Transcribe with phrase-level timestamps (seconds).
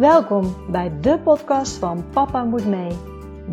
[0.00, 2.96] Welkom bij de podcast van Papa Moet Mee.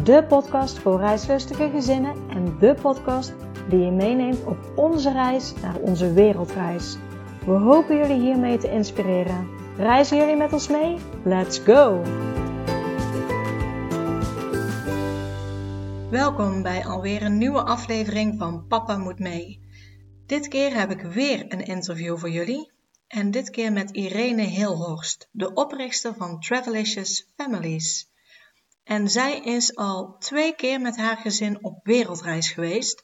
[0.04, 3.34] De podcast voor reislustige gezinnen en de podcast
[3.70, 6.98] die je meeneemt op onze reis naar onze wereldreis.
[7.46, 9.48] We hopen jullie hiermee te inspireren.
[9.78, 10.98] Reizen jullie met ons mee?
[11.24, 12.02] Let's go!
[16.10, 19.60] Welkom bij alweer een nieuwe aflevering van Papa Moet Mee.
[20.26, 22.76] Dit keer heb ik weer een interview voor jullie
[23.08, 28.12] en dit keer met Irene Hilhorst, de oprichter van Travelicious Families.
[28.84, 33.04] En zij is al twee keer met haar gezin op wereldreis geweest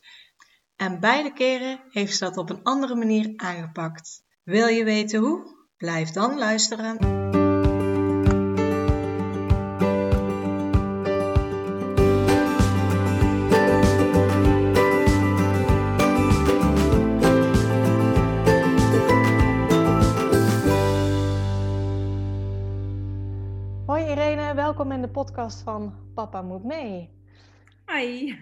[0.76, 4.24] en beide keren heeft ze dat op een andere manier aangepakt.
[4.44, 5.66] Wil je weten hoe?
[5.78, 6.98] Blijf dan luisteren.
[25.04, 27.10] De podcast van Papa Moet Mee.
[27.86, 28.36] Hi.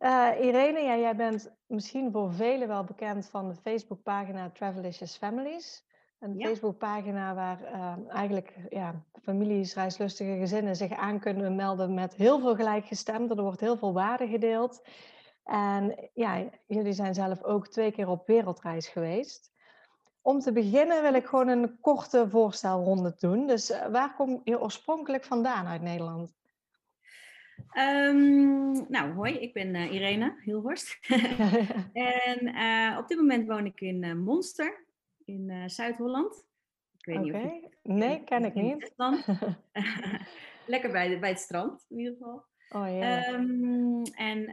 [0.00, 5.84] Uh, Irene, ja, jij bent misschien voor velen wel bekend van de Facebookpagina Travelicious Families.
[6.20, 6.46] Een Ja.
[6.46, 12.54] Facebookpagina waar uh, eigenlijk ja, families, reislustige gezinnen zich aan kunnen melden met heel veel
[12.54, 13.36] gelijkgestemden.
[13.36, 14.88] Er wordt heel veel waarde gedeeld.
[15.44, 19.52] En ja, jullie zijn zelf ook twee keer op wereldreis geweest.
[20.22, 23.46] Om te beginnen wil ik gewoon een korte voorstelronde doen.
[23.46, 26.38] Dus uh, waar kom je oorspronkelijk vandaan uit Nederland?
[27.78, 30.98] Um, nou, hoi, ik ben uh, Irene Hilhorst.
[31.92, 34.84] en uh, op dit moment woon ik in uh, Monster,
[35.24, 36.48] in Zuid-Holland.
[36.98, 37.68] Ik weet niet of je...
[37.82, 38.92] Nee, ken ik niet.
[40.66, 42.44] Lekker bij, de, bij het strand, in ieder geval.
[42.68, 43.28] Oh, ja.
[43.28, 44.44] Um, en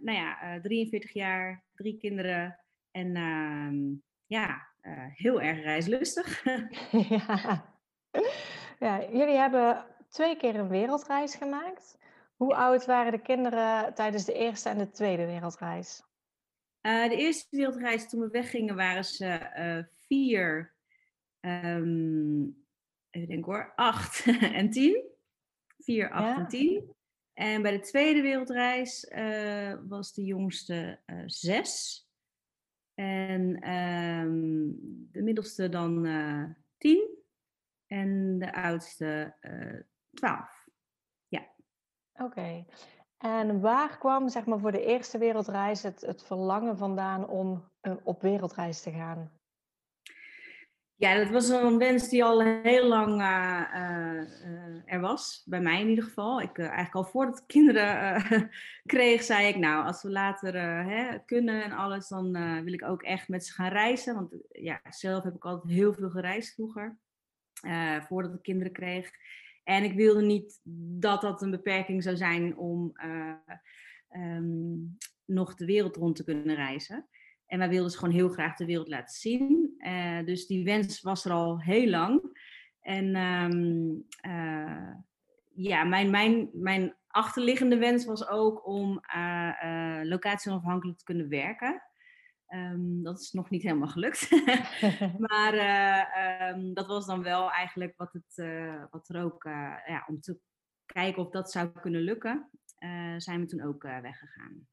[0.00, 2.58] nou ja, 43 jaar, drie kinderen
[2.90, 3.12] en
[4.26, 4.69] ja,
[5.14, 6.44] heel erg reislustig.
[7.08, 7.64] ja.
[8.78, 11.98] ja, jullie hebben twee keer een wereldreis gemaakt.
[12.36, 16.02] Hoe oud waren de kinderen tijdens de eerste en de tweede wereldreis?
[16.82, 20.74] Uh, de eerste wereldreis, toen we weggingen, waren ze uh, vier,
[21.40, 22.66] um,
[23.10, 24.26] even denken hoor, acht
[24.60, 25.04] en tien.
[25.78, 26.38] Vier, acht ja.
[26.38, 26.94] en tien.
[27.32, 29.12] En bij de tweede wereldreis
[29.88, 32.04] was de jongste zes.
[33.04, 34.76] En um,
[35.12, 36.08] de middelste dan
[36.78, 37.18] tien.
[37.86, 39.36] En de oudste
[40.10, 40.60] twaalf.
[42.20, 42.24] Oké.
[42.24, 42.66] Okay.
[43.18, 47.96] En waar kwam zeg maar, voor de eerste wereldreis het, het verlangen vandaan om uh,
[48.02, 49.39] op wereldreis te gaan?
[51.00, 55.80] Ja, dat was een wens die al heel lang uh, uh, er was, bij mij
[55.80, 56.40] in ieder geval.
[56.40, 58.22] Ik, eigenlijk al voordat ik kinderen
[58.92, 60.54] kreeg, zei ik, nou, als we later
[60.88, 62.32] hè, kunnen en alles, dan
[62.64, 64.14] wil ik ook echt met ze gaan reizen.
[64.14, 66.98] Want ja, zelf heb ik altijd heel veel gereisd vroeger,
[68.08, 69.10] voordat ik kinderen kreeg.
[69.64, 70.60] En ik wilde niet
[70.98, 72.92] dat dat een beperking zou zijn om
[74.10, 77.08] um, nog de wereld rond te kunnen reizen.
[77.50, 79.74] En wij wilden dus gewoon heel graag de wereld laten zien.
[79.78, 82.38] Uh, dus die wens was er al heel lang.
[82.80, 84.92] En um, uh,
[85.54, 89.00] ja, mijn, mijn, mijn achterliggende wens was ook om
[90.02, 91.82] locatie onafhankelijk te kunnen werken.
[92.48, 94.30] Um, dat is nog niet helemaal gelukt.
[95.28, 99.76] maar uh, um, dat was dan wel eigenlijk wat, het, uh, wat er ook, uh,
[99.86, 100.38] ja, om te
[100.86, 102.50] kijken of dat zou kunnen lukken,
[103.16, 104.68] zijn we toen ook weggegaan.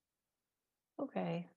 [0.96, 1.18] Oké.
[1.18, 1.57] Okay.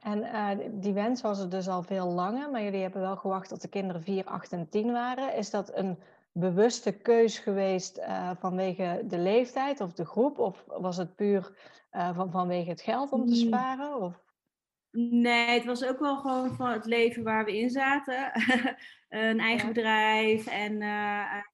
[0.00, 3.62] En die wens was er dus al veel langer, maar jullie hebben wel gewacht tot
[3.62, 5.34] de kinderen 4, 8 en 10 waren.
[5.34, 5.98] Is dat een
[6.32, 8.00] bewuste keus geweest
[8.38, 10.38] vanwege de leeftijd of de groep?
[10.38, 11.52] Of was het puur
[11.90, 14.02] van, vanwege het geld om te sparen?
[14.02, 14.22] Of?
[14.90, 18.32] Nee, het was ook wel gewoon van het leven waar we in zaten.
[19.08, 19.72] een eigen ja.
[19.72, 20.78] bedrijf en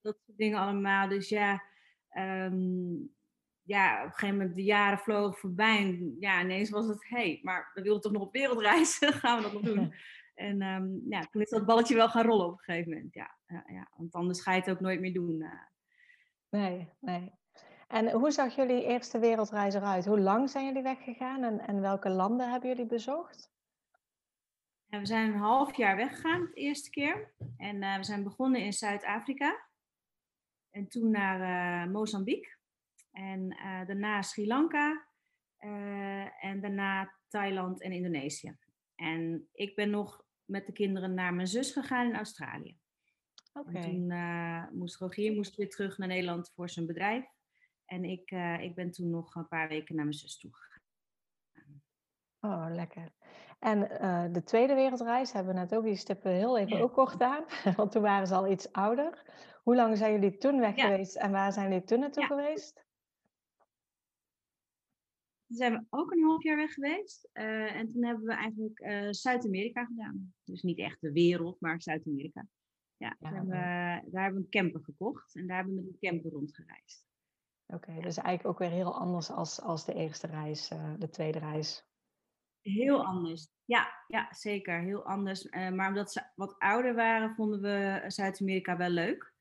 [0.01, 1.07] dat soort dingen allemaal.
[1.07, 1.63] Dus ja,
[2.17, 3.15] um,
[3.67, 5.77] ja, op een gegeven moment de jaren vlogen voorbij.
[5.77, 8.97] En ja, ineens was het, hé, hey, maar we wilden toch nog op wereldreis?
[9.21, 9.93] Gaan we dat nog doen?
[10.37, 13.13] En um, ja, toen is dat balletje wel gaan rollen op een gegeven moment.
[13.13, 15.41] Ja, ja, ja want anders ga je het ook nooit meer doen.
[15.41, 15.51] Uh.
[16.49, 17.33] Nee, nee.
[17.87, 20.05] En hoe zag jullie eerste wereldreis eruit?
[20.05, 23.51] Hoe lang zijn jullie weggegaan en, en welke landen hebben jullie bezocht?
[24.85, 27.33] Ja, we zijn een half jaar weggegaan de eerste keer.
[27.57, 29.67] En uh, we zijn begonnen in Zuid-Afrika.
[30.69, 31.39] En toen naar
[31.85, 32.56] uh, Mozambique.
[33.17, 35.07] En uh, daarna Sri Lanka.
[36.39, 38.57] en daarna Thailand en Indonesië.
[38.95, 42.77] En ik ben nog met de kinderen naar mijn zus gegaan in Australië.
[43.53, 43.73] Okay.
[43.73, 47.25] En toen moest Rogier moest weer terug naar Nederland voor zijn bedrijf.
[47.85, 48.31] En ik,
[48.61, 50.77] ik ben toen nog een paar weken naar mijn zus toe gegaan.
[52.39, 53.11] Oh, lekker.
[53.59, 57.21] En uh, de tweede wereldreis hebben we net ook, die stippen heel even ook kort
[57.21, 57.45] aan,
[57.77, 59.25] want toen waren ze al iets ouder.
[59.63, 62.85] Hoe lang zijn jullie toen weg geweest en waar zijn jullie toen naartoe geweest?
[65.47, 67.29] Toen zijn we ook een half jaar weg geweest.
[67.33, 70.33] Uh, en toen hebben we eigenlijk uh, Zuid-Amerika gedaan.
[70.43, 72.47] Dus niet echt de wereld, maar Zuid-Amerika.
[72.97, 75.89] Ja, ja hebben we, daar hebben we een camper gekocht en daar hebben we met
[75.89, 77.05] een camper rondgereisd.
[77.65, 81.09] Oké, okay, dus eigenlijk ook weer heel anders als, als de eerste reis, uh, de
[81.09, 81.87] tweede reis.
[82.61, 83.49] Heel anders.
[83.65, 84.79] Ja, ja zeker.
[84.79, 85.49] Heel anders.
[85.49, 89.35] Maar omdat ze wat ouder waren, vonden we Zuid-Amerika wel leuk.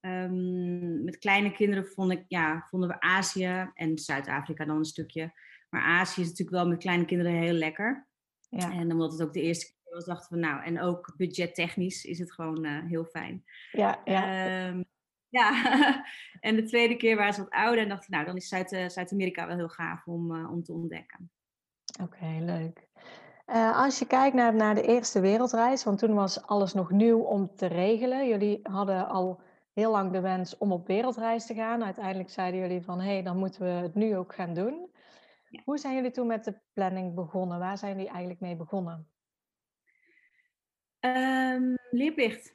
[0.00, 5.32] Um, met kleine kinderen vond ik, ja, vonden we Azië en Zuid-Afrika dan een stukje.
[5.72, 8.06] Maar Azië is natuurlijk wel met kleine kinderen heel lekker.
[8.48, 8.72] Ja.
[8.72, 12.18] En omdat het ook de eerste keer was, dachten we nou, en ook budgettechnisch is
[12.18, 13.44] het gewoon uh, heel fijn.
[13.70, 14.66] Ja, ja.
[14.68, 14.84] Um,
[15.28, 15.52] ja,
[16.40, 19.46] en de tweede keer waren ze wat ouder en dachten nou, dan is Zuid- Zuid-Amerika
[19.46, 21.30] wel heel gaaf om, uh, om te ontdekken.
[22.02, 22.88] Oké, leuk.
[23.46, 27.18] Uh, als je kijkt naar, naar de eerste wereldreis, want toen was alles nog nieuw
[27.18, 28.28] om te regelen.
[28.28, 29.40] Jullie hadden al
[29.72, 31.84] heel lang de wens om op wereldreis te gaan.
[31.84, 34.90] Uiteindelijk zeiden jullie van, hé, hey, dan moeten we het nu ook gaan doen.
[35.52, 35.60] Ja.
[35.64, 37.58] Hoe zijn jullie toen met de planning begonnen?
[37.58, 39.08] Waar zijn jullie eigenlijk mee begonnen?
[41.00, 42.54] Um, leerplicht.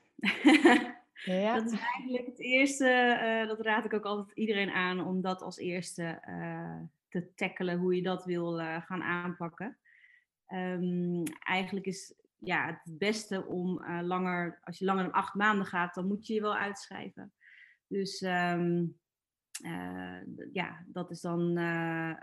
[1.14, 1.56] ja.
[1.60, 5.42] Dat is eigenlijk het eerste, uh, dat raad ik ook altijd iedereen aan, om dat
[5.42, 6.80] als eerste uh,
[7.10, 9.78] te tackelen, hoe je dat wil uh, gaan aanpakken.
[10.48, 15.94] Um, eigenlijk is ja, het beste om langer, als je langer dan acht maanden gaat,
[15.94, 17.34] dan moet je je wel uitschrijven.
[17.88, 18.30] Dus um,
[18.82, 18.88] uh,
[20.51, 22.13] ja, dat is dan uh,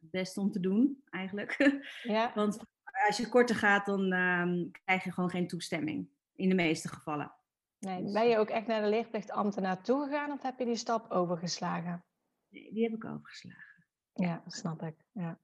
[0.00, 1.56] het beste om te doen, eigenlijk.
[2.02, 2.32] Ja.
[2.34, 2.58] Want
[3.06, 6.08] als je korter gaat, dan um, krijg je gewoon geen toestemming.
[6.34, 7.34] In de meeste gevallen.
[7.78, 11.10] Nee, dus ben je ook echt naar de leerplichtambtenaar toegegaan of heb je die stap
[11.10, 12.04] overgeslagen?
[12.48, 13.86] Nee, die heb ik overgeslagen.
[14.12, 15.04] Ja, snap ik.
[15.12, 15.38] Ja.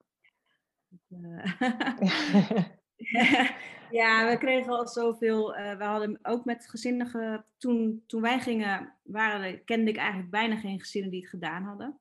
[3.91, 5.59] ja, we kregen al zoveel.
[5.59, 7.45] Uh, we hadden ook met gezinnen.
[7.59, 12.01] Toen, toen wij gingen, waren, kende ik eigenlijk bijna geen gezinnen die het gedaan hadden.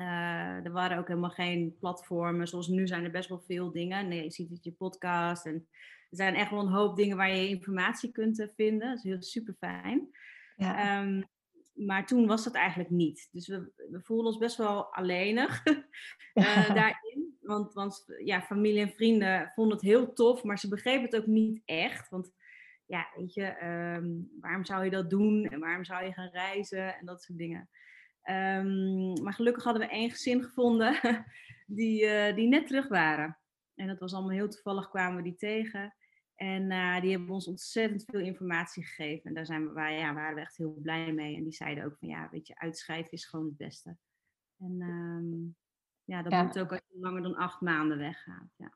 [0.00, 2.48] Uh, er waren ook helemaal geen platformen.
[2.48, 4.08] Zoals nu zijn er best wel veel dingen.
[4.08, 5.46] Nee, je ziet het je podcast.
[5.46, 5.54] En
[6.10, 8.88] er zijn echt wel een hoop dingen waar je informatie kunt uh, vinden.
[8.88, 10.08] Dat is heel super fijn.
[10.56, 11.02] Ja.
[11.02, 11.24] Um,
[11.86, 13.28] maar toen was dat eigenlijk niet.
[13.32, 15.62] Dus we, we voelden ons best wel alleenig
[16.34, 17.07] uh, daarin.
[17.48, 21.26] Want, want ja, familie en vrienden vonden het heel tof, maar ze begrepen het ook
[21.26, 22.08] niet echt.
[22.08, 22.32] Want
[22.86, 23.64] ja, weet je,
[23.96, 27.38] um, waarom zou je dat doen en waarom zou je gaan reizen en dat soort
[27.38, 27.68] dingen.
[28.24, 31.00] Um, maar gelukkig hadden we één gezin gevonden
[31.78, 33.38] die, uh, die net terug waren.
[33.74, 35.94] En dat was allemaal heel toevallig, kwamen we die tegen.
[36.34, 39.24] En uh, die hebben ons ontzettend veel informatie gegeven.
[39.24, 41.36] En daar zijn we, waar, ja, waren we echt heel blij mee.
[41.36, 43.96] En die zeiden ook van ja, weet je, uitschrijven is gewoon het beste.
[44.58, 45.56] En um,
[46.08, 46.42] ja, dat ja.
[46.42, 48.48] moet ook als je langer dan acht maanden weggaat.
[48.56, 48.72] Ja,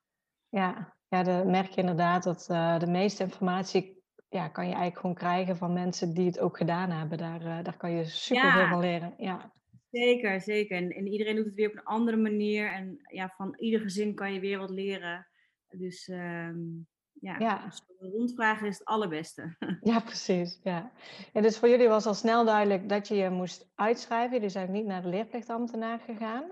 [0.48, 5.00] ja, ja dan merk je inderdaad dat uh, de meeste informatie ja, kan je eigenlijk
[5.00, 7.18] gewoon krijgen van mensen die het ook gedaan hebben.
[7.18, 9.14] Daar, uh, daar kan je super veel van leren.
[9.16, 9.52] Ja.
[9.90, 10.76] Zeker, zeker.
[10.76, 12.72] En, en, iedereen doet het weer op een andere manier.
[12.72, 15.26] En ja, van ieder gezin kan je weer wat leren.
[15.68, 17.64] Dus um, ja, ja.
[17.64, 19.56] Dus rondvragen is het allerbeste.
[19.80, 20.60] Ja, precies.
[20.62, 20.92] Ja.
[21.32, 21.40] ja.
[21.40, 24.34] dus voor jullie was al snel duidelijk dat je je moest uitschrijven.
[24.34, 26.44] Jullie zijn niet naar de leerplichtambtenaar gegaan.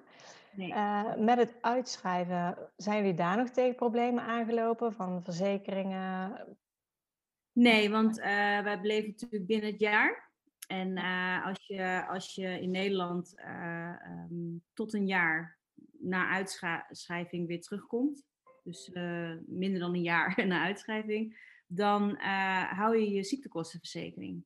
[0.53, 0.71] Nee.
[0.71, 6.47] Uh, met het uitschrijven, zijn jullie daar nog tegen problemen aangelopen van verzekeringen?
[7.53, 8.25] Nee, want uh,
[8.61, 10.29] wij bleven natuurlijk binnen het jaar.
[10.67, 13.35] En uh, als, je, als je in Nederland
[14.31, 15.59] um, tot een jaar
[15.99, 18.27] na uitschrijving weer terugkomt,
[18.65, 18.91] dus
[19.47, 22.17] minder dan een jaar na uitschrijving, dan
[22.71, 24.45] hou je je ziektekostenverzekering.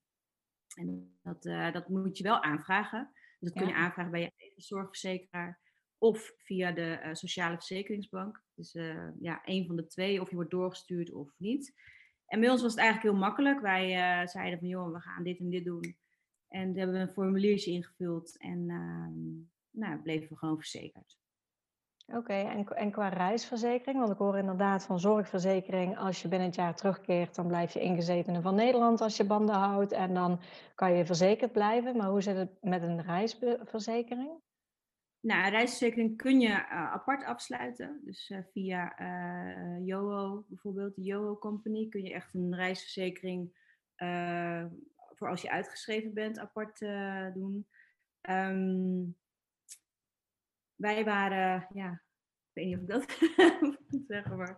[0.74, 3.10] En dat, dat moet je wel aanvragen.
[3.40, 5.62] Dus dat kun je aanvragen bij je eigen zorgverzekeraar
[6.04, 8.42] of via de Sociale Verzekeringsbank.
[8.54, 8.72] Dus
[9.20, 11.74] ja, een van de twee, of je wordt doorgestuurd of niet.
[12.26, 13.60] En bij ons was het eigenlijk heel makkelijk.
[13.60, 13.88] Wij
[14.26, 15.96] zeiden van, joh, we gaan dit en dit doen.
[16.48, 21.18] En we hebben een formuliertje ingevuld en ehm, nou, bleven we gewoon verzekerd.
[22.06, 26.56] Oké, en, en qua reisverzekering, want ik hoor inderdaad van zorgverzekering, als je binnen het
[26.56, 30.40] jaar terugkeert, dan blijf je ingezetene van Nederland als je banden houdt en dan
[30.74, 31.96] kan je verzekerd blijven.
[31.96, 34.30] Maar hoe zit het met een reisverzekering?
[35.24, 38.00] Nou, reisverzekering kun je uh, apart afsluiten.
[38.04, 43.62] Dus uh, via uh, Yoho, bijvoorbeeld de Yoho Company, kun je echt een reisverzekering
[45.14, 46.78] voor als je uitgeschreven bent apart
[47.34, 47.66] doen.
[48.30, 49.16] Um,
[50.74, 54.56] wij waren, ja, ik weet niet of ik dat moet zeggen, maar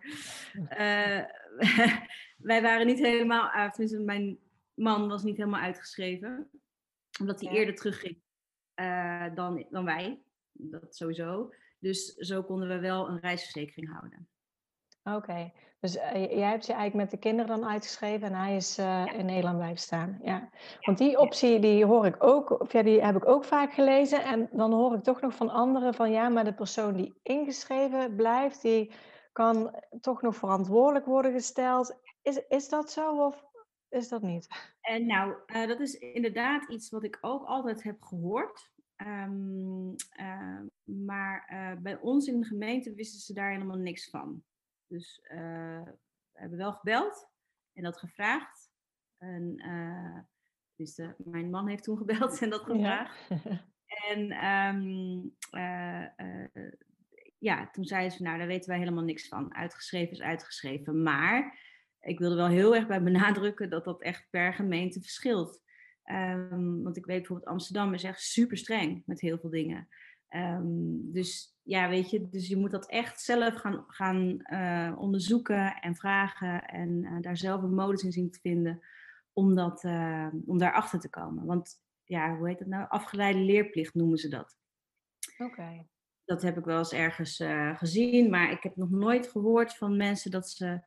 [2.52, 4.38] wij waren niet helemaal, uh, tenminste mijn
[4.74, 6.50] man was niet helemaal uitgeschreven,
[7.20, 7.58] omdat hij ja.
[7.58, 8.18] eerder terugging
[9.34, 10.24] dan, dan wij,
[10.58, 11.52] dat sowieso.
[11.78, 14.28] Dus zo konden we wel een reisverzekering houden.
[15.02, 18.78] Oké, dus uh, jij hebt je eigenlijk met de kinderen dan uitgeschreven en hij is
[18.78, 20.18] uh, in Nederland blijven staan.
[20.22, 20.48] Ja.
[20.80, 24.24] Want die optie die hoor ik ook, of ja, die heb ik ook vaak gelezen.
[24.24, 28.16] En dan hoor ik toch nog van anderen van ja, maar de persoon die ingeschreven
[28.16, 28.92] blijft, die
[29.32, 31.96] kan toch nog verantwoordelijk worden gesteld.
[32.22, 33.44] Is, is dat zo of
[33.88, 34.48] is dat niet?
[34.80, 38.70] En nou, uh, dat is inderdaad iets wat ik ook altijd heb gehoord.
[38.96, 44.44] Um, uh, maar uh, bij ons in de gemeente wisten ze daar helemaal niks van.
[44.86, 45.20] Dus
[46.32, 47.28] we hebben wel gebeld
[47.72, 48.70] en dat gevraagd.
[49.18, 49.56] En,
[50.76, 53.28] dus mijn man heeft toen gebeld en dat gevraagd.
[53.28, 53.64] Ja.
[53.86, 55.34] En um,
[57.38, 59.54] ja, toen zeiden ze, nou, daar weten wij helemaal niks van.
[59.54, 61.02] Uitgeschreven is uitgeschreven.
[61.02, 61.58] Maar
[62.00, 65.62] ik wilde wel heel erg bij benadrukken dat dat echt per gemeente verschilt.
[66.10, 69.88] Um, want ik weet bijvoorbeeld Amsterdam is echt super streng met heel veel dingen.
[70.30, 75.74] Um, dus ja, weet je, dus je moet dat echt zelf gaan, gaan uh, onderzoeken
[75.74, 78.80] en vragen en uh, daar zelf een modus in zien te vinden
[79.32, 81.44] om, dat, uh, om daarachter te komen.
[81.44, 82.88] Want ja, hoe heet dat nou?
[82.88, 84.56] Afgeleide leerplicht noemen ze dat.
[85.38, 85.50] Oké.
[85.50, 85.86] Okay.
[86.24, 87.42] Dat heb ik wel eens ergens
[87.74, 90.80] gezien, maar ik heb nog nooit gehoord van mensen dat ze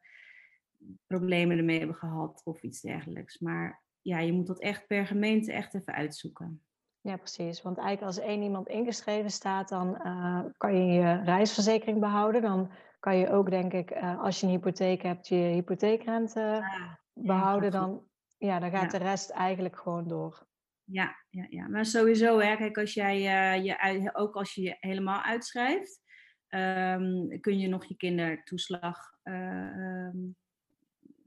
[1.07, 3.39] problemen ermee hebben gehad of iets dergelijks.
[3.39, 6.63] Maar ja, je moet dat echt per gemeente echt even uitzoeken.
[7.01, 7.61] Ja, precies.
[7.61, 12.41] Want eigenlijk als één iemand ingeschreven staat, dan uh, kan je je reisverzekering behouden.
[12.41, 16.93] Dan kan je ook, denk ik, uh, als je een hypotheek hebt, je hypotheekrente ah,
[17.13, 17.71] behouden.
[17.71, 18.03] Ja, dan,
[18.37, 18.97] ja, dan gaat ja.
[18.97, 20.47] de rest eigenlijk gewoon door.
[20.83, 21.67] Ja, ja, ja.
[21.67, 26.01] maar sowieso, hè, kijk, als jij uh, je, ook als je je helemaal uitschrijft,
[26.49, 30.35] um, kun je nog je kindertoeslag um,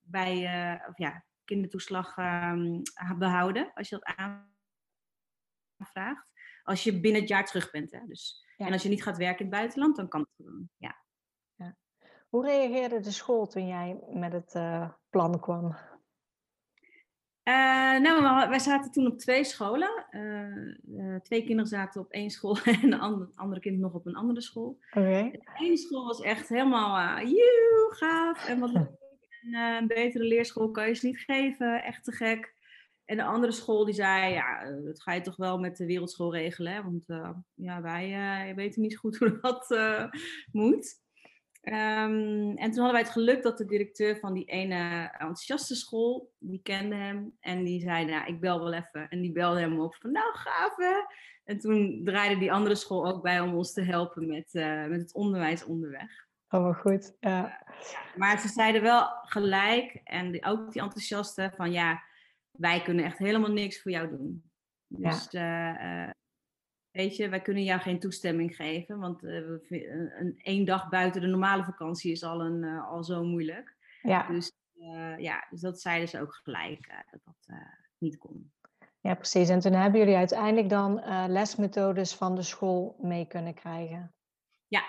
[0.03, 0.37] bij,
[0.89, 2.83] of ja, kindertoeslag um,
[3.19, 4.15] behouden als je dat
[5.79, 6.31] aanvraagt.
[6.63, 7.91] Als je binnen het jaar terug bent.
[7.91, 8.01] Hè?
[8.07, 8.67] Dus, ja.
[8.67, 10.69] En als je niet gaat werken in het buitenland, dan kan het gewoon.
[10.77, 10.97] Ja.
[11.55, 11.77] ja.
[12.29, 15.65] Hoe reageerde de school toen jij met het uh, plan kwam?
[17.45, 20.07] Uh, nou, wij zaten toen op twee scholen.
[20.11, 24.17] Uh, twee kinderen zaten op één school en de andere, andere kind nog op een
[24.17, 24.79] andere school.
[24.91, 25.31] Okay.
[25.31, 27.35] De ene school was echt helemaal, uh,
[27.89, 28.73] gaaf en wat
[29.43, 32.55] een, uh, een betere leerschool kan je ze niet geven, echt te gek.
[33.05, 35.87] En de andere school die zei, ja, eh, dat ga je toch wel met de
[35.87, 36.83] wereldschool regelen, hè?
[36.83, 39.77] want uh, ja, wij weten niet goed hoe dat
[40.53, 41.01] moet.
[41.65, 46.33] Um, en toen hadden wij het geluk dat de directeur van die ene enthousiaste school,
[46.39, 49.09] die kende hem en die zei, nou, ik bel wel even.
[49.09, 50.77] En die belde hem op van, nou, gaaf?
[51.45, 54.53] En toen draaide die andere school ook bij om ons te helpen met,
[54.89, 56.27] met het onderwijs onderweg.
[56.61, 57.17] Maar goed.
[57.21, 57.65] Ja.
[58.17, 62.03] Maar ze zeiden wel gelijk, en ook die enthousiasten, van ja,
[62.51, 64.51] wij kunnen echt helemaal niks voor jou doen.
[64.87, 66.05] Dus ja.
[66.07, 66.11] uh,
[66.91, 69.35] weet je, wij kunnen jou geen toestemming geven, want uh,
[69.69, 73.77] een, een één dag buiten de normale vakantie is al, een, uh, al zo moeilijk.
[74.03, 74.27] Ja.
[74.27, 74.53] Dus,
[75.19, 77.59] ja, dus dat zeiden ze ook gelijk, dat dat
[77.99, 78.53] niet kon.
[79.01, 79.49] Ja, precies.
[79.49, 84.15] En toen hebben jullie uiteindelijk dan lesmethodes van de school mee kunnen krijgen.
[84.67, 84.83] Ja,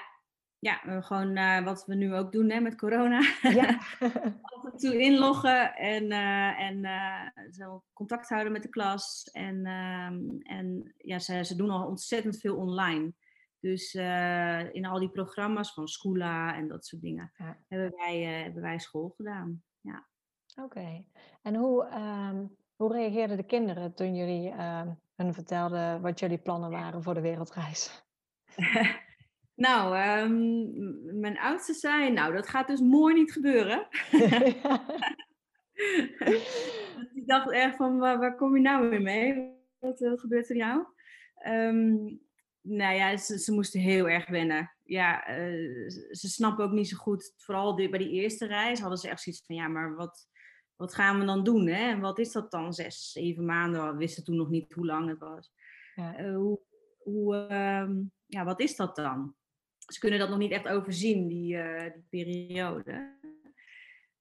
[0.64, 3.22] ja, gewoon uh, wat we nu ook doen hè, met corona.
[3.42, 3.80] Ja.
[4.42, 9.30] Af en toe inloggen en, uh, en uh, zo contact houden met de klas.
[9.32, 13.14] En, ehm, en ja, ze, ze doen al ontzettend veel online.
[13.60, 13.94] Dus
[14.72, 17.58] in al die programma's van Schoola en dat soort dingen ja.
[17.68, 19.64] hebben, wij, hebben wij school gedaan.
[19.82, 20.08] Ja.
[20.56, 20.66] Oké.
[20.66, 21.08] Okay.
[21.42, 26.70] En hoe, um, hoe reageerden de kinderen toen jullie ehm, hun vertelden wat jullie plannen
[26.80, 28.04] waren voor de wereldreis?
[29.64, 33.88] Nou, um, mijn oudste zei, nou, dat gaat dus mooi niet gebeuren.
[37.14, 39.52] ik dacht echt van, waar, waar, kom je nou weer mee?
[39.80, 40.86] Wat, wat gebeurt er jou?
[41.48, 42.22] Um,
[42.62, 44.72] nou ja, ze, ze, moesten heel erg wennen.
[44.84, 49.10] Ja, uh, ze snappen ook niet zo goed, vooral bij die eerste reis hadden ze
[49.10, 50.28] echt zoiets van, ja, maar wat,
[50.76, 51.68] wat gaan we dan doen?
[51.68, 51.90] Hè?
[51.90, 52.74] En wat is dat dan?
[52.74, 55.52] Zes, zeven maanden, we wisten toen nog niet hoe lang het was.
[55.96, 56.20] Ja.
[56.20, 56.60] Uh, hoe,
[57.04, 59.36] hoe um, ja, wat is dat dan?
[59.94, 63.22] Ze kunnen dat nog niet echt overzien, die, uh, die periode.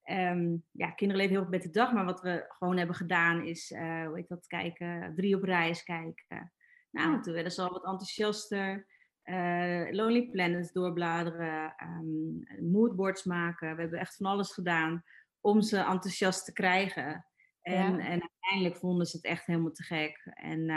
[0.09, 3.45] Um, ja, kinderen leven heel erg met de dag, maar wat we gewoon hebben gedaan
[3.45, 6.53] is, uh, hoe heet dat, kijken, drie op reis kijken.
[6.91, 8.87] Nou, toen werden ze al wat enthousiaster.
[9.23, 13.75] Uh, Lonely Planets doorbladeren, um, moodboards maken.
[13.75, 15.03] We hebben echt van alles gedaan
[15.41, 17.25] om ze enthousiast te krijgen.
[17.61, 18.05] En, ja.
[18.05, 20.31] en uiteindelijk vonden ze het echt helemaal te gek.
[20.33, 20.69] En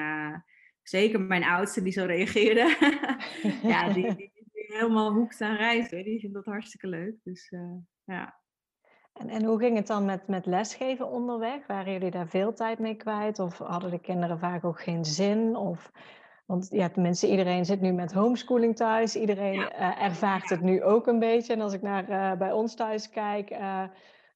[0.83, 2.77] zeker mijn oudste die zo reageerde.
[3.73, 4.36] ja, die, die,
[4.77, 6.05] helemaal hoekt aan reizen.
[6.05, 7.15] Die vindt dat hartstikke leuk.
[7.23, 7.61] Dus uh,
[8.05, 8.41] ja.
[9.13, 11.67] En, en hoe ging het dan met, met lesgeven onderweg?
[11.67, 13.39] Waren jullie daar veel tijd mee kwijt?
[13.39, 15.57] Of hadden de kinderen vaak ook geen zin?
[15.57, 15.93] Of
[16.47, 19.17] Want ja, tenminste, iedereen zit nu met homeschooling thuis.
[19.17, 21.53] Iedereen ervaart het nu ook een beetje.
[21.53, 23.49] En als ik naar bij ons thuis kijk,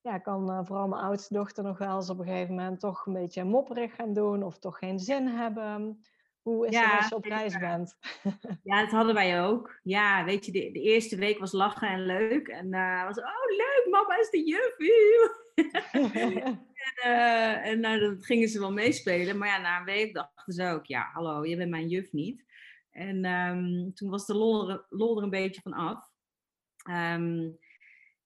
[0.03, 3.13] ja, kan vooral mijn oudste dochter nog wel eens op een gegeven moment toch een
[3.13, 6.01] beetje mopperig gaan doen of toch geen zin hebben.
[6.43, 7.99] Hoe is het als je op reis bent?
[8.63, 9.81] Ja, dat hadden wij ook.
[9.83, 12.49] Ja, weet je, de, de eerste week was lachen en leuk.
[12.49, 14.75] En uh, was, oh leuk, mama is de juf.
[16.23, 16.33] en
[17.05, 19.39] uh, en nou, dan gingen ze wel meespelen.
[19.39, 22.45] Maar ja, na een week dachten ze ook, ja, hallo, je bent mijn juf niet.
[22.91, 26.13] En um, toen was de lol er, lol er een beetje van af.
[26.91, 27.59] Um,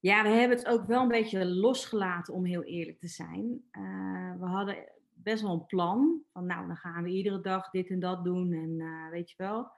[0.01, 3.65] ja, we hebben het ook wel een beetje losgelaten, om heel eerlijk te zijn.
[3.73, 4.77] Uh, we hadden
[5.25, 6.23] best wel een plan.
[6.33, 9.35] Van nou, dan gaan we iedere dag dit en dat doen en uh, weet je
[9.37, 9.71] wel.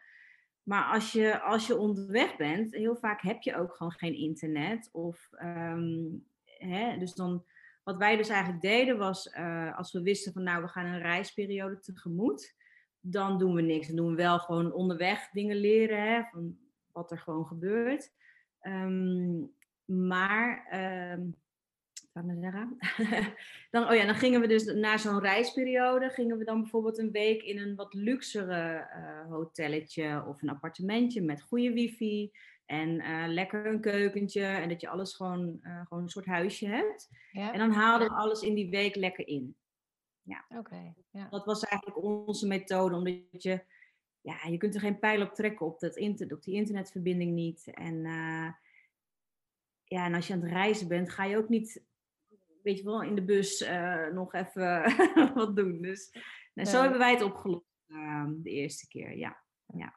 [0.62, 4.88] Maar als je, als je onderweg bent, heel vaak heb je ook gewoon geen internet.
[4.92, 7.44] Of, um, hè, dus dan,
[7.82, 11.00] wat wij dus eigenlijk deden was, uh, als we wisten van nou, we gaan een
[11.00, 12.54] reisperiode tegemoet.
[13.00, 13.86] Dan doen we niks.
[13.86, 16.58] Dan doen we wel gewoon onderweg dingen leren, hè, van
[16.92, 18.12] wat er gewoon gebeurt.
[18.62, 20.66] Um, maar
[21.12, 21.34] um,
[23.70, 27.10] dan, oh ja, dan gingen we dus na zo'n reisperiode, gingen we dan bijvoorbeeld een
[27.10, 32.30] week in een wat luxere uh, hotelletje of een appartementje met goede wifi
[32.64, 36.66] en uh, lekker een keukentje en dat je alles gewoon, uh, gewoon een soort huisje
[36.66, 37.08] hebt.
[37.32, 37.52] Ja.
[37.52, 39.56] En dan haalden we alles in die week lekker in.
[40.22, 40.44] Ja.
[40.48, 40.94] Oké.
[41.10, 41.28] ja.
[41.28, 43.64] Dat was eigenlijk onze methode, omdat je,
[44.20, 47.70] ja, je kunt er geen pijl op trekken op, dat inter, op die internetverbinding niet.
[47.74, 48.04] En
[49.84, 51.84] ja, en als je aan het reizen bent, ga je ook niet
[52.66, 54.94] weet je wel, in de bus uh, nog even
[55.34, 55.82] wat doen.
[55.82, 56.16] Dus
[56.54, 59.42] nou, zo hebben wij het opgelost uh, de eerste keer, ja.
[59.66, 59.94] ja.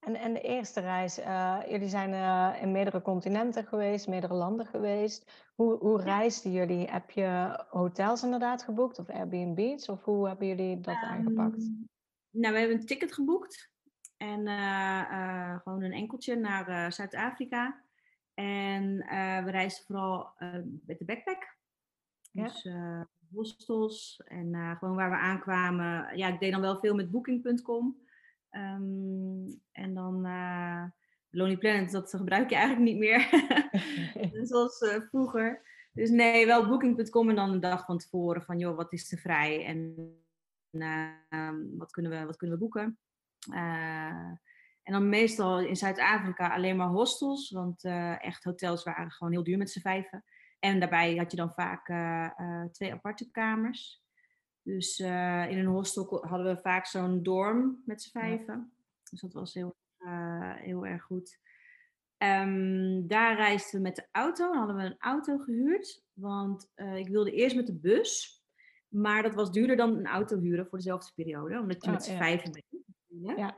[0.00, 4.66] En, en de eerste reis, uh, jullie zijn uh, in meerdere continenten geweest, meerdere landen
[4.66, 5.44] geweest.
[5.54, 6.90] Hoe, hoe reisden jullie?
[6.90, 9.88] Heb je hotels inderdaad geboekt of Airbnb's?
[9.88, 11.70] Of hoe hebben jullie dat um, aangepakt?
[12.30, 13.74] Nou, we hebben een ticket geboekt.
[14.16, 14.46] En
[15.62, 17.84] gewoon een enkeltje naar Zuid-Afrika.
[18.34, 18.96] En
[19.44, 20.34] we reisden vooral
[20.86, 21.55] met de backpack.
[22.36, 23.00] Dus uh,
[23.34, 26.16] hostels en uh, gewoon waar we aankwamen.
[26.16, 27.96] Ja, ik deed dan wel veel met Booking.com.
[28.50, 30.84] Um, en dan uh,
[31.30, 33.28] Lonely Planet, dat gebruik je eigenlijk niet meer.
[34.48, 35.62] Zoals vroeger.
[35.92, 39.18] Dus nee, wel Booking.com en dan een dag van tevoren van joh, wat is er
[39.18, 39.94] vrij en
[40.70, 42.98] ehm, wat, kunnen we, wat kunnen we boeken.
[44.82, 47.84] en dan meestal in Zuid-Afrika alleen maar hostels, want
[48.20, 50.24] echt hotels waren gewoon heel duur met z'n vijven.
[50.58, 54.04] En daarbij had je dan vaak uh, uh, twee aparte kamers.
[54.62, 58.72] Dus uh, in een hostel hadden we vaak zo'n dorm met z'n vijven.
[59.10, 59.76] Dus dat was heel,
[60.56, 61.38] heel erg goed.
[62.18, 64.48] Um, daar reisden we met de auto.
[64.48, 66.04] Dan hadden we een auto gehuurd.
[66.12, 68.42] Want ik wilde eerst met de bus.
[68.88, 71.58] Maar dat was duurder dan een auto huren voor dezelfde periode.
[71.58, 72.18] Omdat je oh, met z'n ja.
[72.18, 73.38] vijven bent.
[73.38, 73.54] Ja.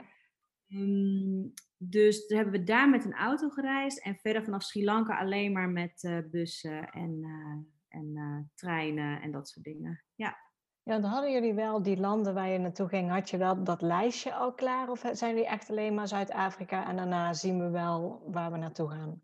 [0.68, 5.52] Um, dus hebben we daar met een auto gereisd en verder vanaf Sri Lanka alleen
[5.52, 10.04] maar met uh, bussen en, uh, en uh, treinen en dat soort dingen.
[10.14, 10.46] Ja.
[10.82, 13.82] Ja, dan hadden jullie wel die landen waar je naartoe ging, had je wel dat
[13.82, 14.90] lijstje al klaar?
[14.90, 18.90] Of zijn jullie echt alleen maar Zuid-Afrika en daarna zien we wel waar we naartoe
[18.90, 19.20] gaan?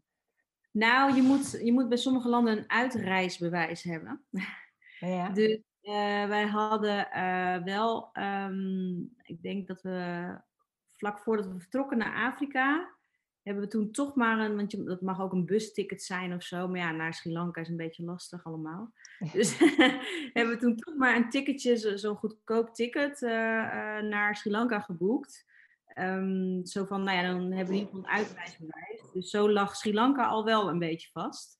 [0.70, 4.24] Nou, je moet, je moet bij sommige landen een uitreisbewijs hebben.
[4.98, 5.28] Ja.
[5.28, 5.60] Dus
[6.28, 7.08] wij hadden
[7.64, 10.40] wel, um, ik denk dat we
[11.04, 12.94] vlak voordat we vertrokken naar Afrika,
[13.42, 16.42] hebben we toen toch maar een, want je, dat mag ook een busticket zijn of
[16.42, 18.92] zo, maar ja, naar Sri Lanka is een beetje lastig allemaal.
[19.32, 19.58] Dus
[20.34, 24.50] hebben we toen toch maar een ticketje, zo'n zo goedkoop ticket, uh, uh, naar Sri
[24.50, 25.52] Lanka geboekt.
[25.98, 29.12] Um, zo van, nou ja, dan hebben we in ieder geval een uitreisbewijs.
[29.12, 31.58] Dus zo lag Sri Lanka al wel een beetje vast.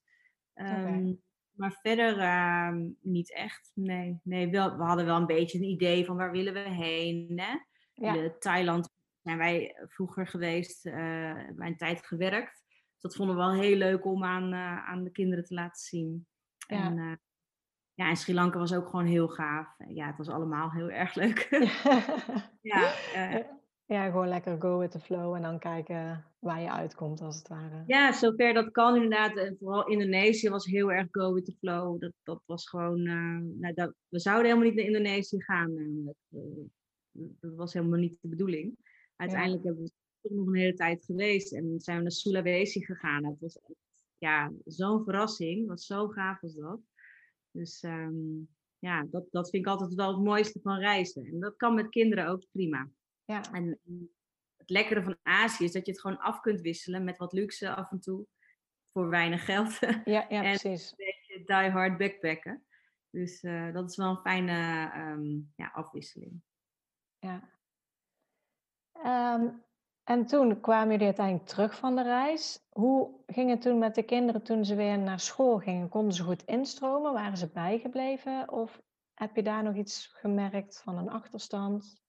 [0.55, 1.19] Um, okay.
[1.51, 3.71] Maar verder uh, niet echt.
[3.75, 7.33] Nee, nee wel, we hadden wel een beetje een idee van waar willen we heen.
[7.37, 7.55] Hè?
[7.95, 8.31] Ja.
[8.39, 8.94] Thailand
[9.25, 10.95] zijn wij vroeger geweest, uh,
[11.55, 12.65] bij een tijd gewerkt.
[12.67, 15.83] Dus dat vonden we wel heel leuk om aan, uh, aan de kinderen te laten
[15.83, 16.27] zien.
[16.67, 16.85] Ja.
[16.85, 17.13] En, uh,
[17.95, 19.75] ja, en Sri Lanka was ook gewoon heel gaaf.
[19.89, 21.49] Ja, het was allemaal heel erg leuk.
[22.61, 22.95] ja,
[23.87, 27.49] ja, gewoon lekker go with the flow en dan kijken waar je uitkomt als het
[27.49, 27.83] ware.
[27.87, 29.37] Ja, zover dat kan inderdaad.
[29.37, 32.01] En vooral Indonesië was heel erg go with the flow.
[32.01, 33.03] Dat, dat was gewoon,
[33.59, 36.17] nou, dat, we zouden helemaal niet naar Indonesië gaan namelijk.
[37.41, 38.77] dat was helemaal niet de bedoeling.
[39.17, 39.69] Uiteindelijk ja.
[39.69, 43.25] hebben we toch nog een hele tijd geweest en zijn we naar Sulawesi gegaan.
[43.25, 45.59] Het was echt, ja, zo'n verrassing.
[45.59, 46.81] Het was zo gaaf als dat.
[47.51, 48.49] Dus um,
[48.79, 51.27] ja, dat, dat vind ik altijd wel het mooiste van reizen.
[51.27, 52.91] En dat kan met kinderen ook prima.
[53.25, 53.53] Ja.
[53.53, 53.79] En
[54.57, 57.75] het lekkere van Azië is dat je het gewoon af kunt wisselen met wat luxe
[57.75, 58.27] af en toe.
[58.93, 59.79] Voor weinig geld.
[60.05, 60.91] Ja, ja en precies.
[60.91, 62.65] Een beetje die hard backpacken.
[63.11, 66.43] Dus uh, dat is wel een fijne um, ja, afwisseling.
[67.19, 67.51] Ja,
[69.03, 69.49] Ehm,
[70.05, 72.67] en toen kwamen jullie uiteindelijk terug van de reis.
[72.71, 75.89] Hoe ging het toen met de kinderen toen ze weer naar school gingen?
[75.89, 77.13] Konden ze goed instromen?
[77.13, 78.53] Waren ze bijgebleven?
[78.53, 78.83] Of
[79.15, 82.03] heb je daar nog iets gemerkt van een achterstand?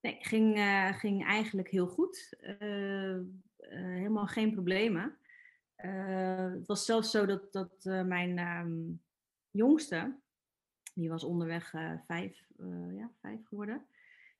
[0.00, 2.36] Nee, ging, uh, ging eigenlijk heel goed.
[2.40, 3.20] Uh,
[3.56, 5.18] helemaal geen problemen.
[5.76, 9.02] het was zelfs zo dat, dat mijn um,
[9.50, 10.20] jongste,
[10.94, 11.70] die was onderweg
[12.06, 12.46] vijf,
[12.90, 13.86] ja, vijf geworden.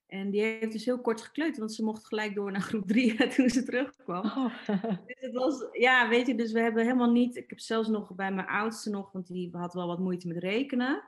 [0.06, 3.28] En die heeft dus heel kort gekleuterd, want ze mocht gelijk door naar groep drie
[3.34, 4.24] toen ze terugkwam.
[4.24, 4.54] Oh.
[5.06, 7.36] Dus het was, ja, weet je, dus we hebben helemaal niet.
[7.36, 10.36] Ik heb zelfs nog bij mijn oudste nog, want die had wel wat moeite met
[10.36, 11.02] rekenen.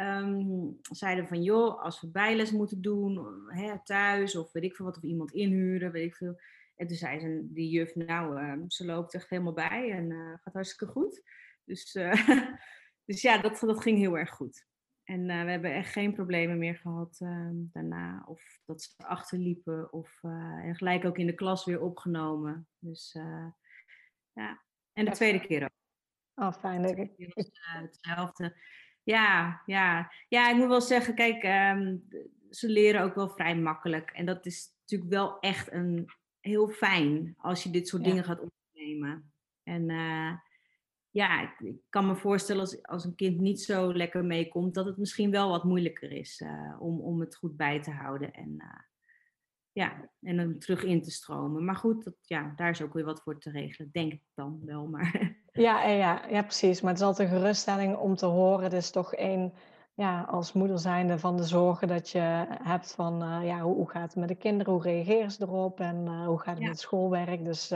[0.00, 4.84] Um, zeiden van, joh, als we bijles moeten doen, hè, thuis, of weet ik veel
[4.84, 6.40] wat, of iemand inhuren, weet ik veel.
[6.76, 10.34] En toen zei ze, die juf, nou, uh, ze loopt echt helemaal bij en uh,
[10.40, 11.22] gaat hartstikke goed.
[11.64, 12.28] Dus, uh,
[13.06, 14.66] dus ja, dat, dat ging heel erg goed.
[15.08, 18.22] En uh, we hebben echt geen problemen meer gehad uh, daarna.
[18.26, 19.92] Of dat ze achterliepen.
[19.92, 20.32] Of uh,
[20.64, 22.68] en gelijk ook in de klas weer opgenomen.
[22.78, 23.12] Dus
[24.32, 24.62] ja.
[24.92, 25.70] En de tweede keer ook.
[26.34, 26.84] Oh, fijn.
[26.84, 27.10] Ik.
[27.56, 28.56] hetzelfde.
[29.02, 30.12] Ja, ja.
[30.28, 31.44] Ja, ik moet wel zeggen, kijk,
[31.76, 32.08] um,
[32.50, 34.10] ze leren ook wel vrij makkelijk.
[34.10, 36.06] En dat is natuurlijk wel echt een
[36.40, 38.08] heel fijn als je dit soort ja.
[38.08, 39.32] dingen gaat opnemen.
[39.62, 39.90] En
[41.10, 44.86] ja, ik, ik, kan me voorstellen als, als een kind niet zo lekker meekomt, dat
[44.86, 48.50] het misschien wel wat moeilijker is uh, om, om het goed bij te houden en,
[48.58, 48.80] uh,
[49.72, 51.64] ja, en dan terug in te stromen.
[51.64, 54.60] Maar goed, dat, ja, daar is ook weer wat voor te regelen, denk ik dan
[54.64, 54.86] wel.
[54.86, 55.36] Maar...
[55.52, 56.80] Ja, ja, ja, precies.
[56.80, 58.64] Maar het is altijd een geruststelling om te horen.
[58.64, 59.52] Het is toch één,
[59.94, 63.90] ja, als moeder zijnde van de zorgen dat je hebt van, uh, ja, hoe, hoe,
[63.90, 66.68] gaat het met de kinderen, hoe reageren ze erop en hoe gaat het ja.
[66.68, 67.44] met schoolwerk.
[67.44, 67.72] Dus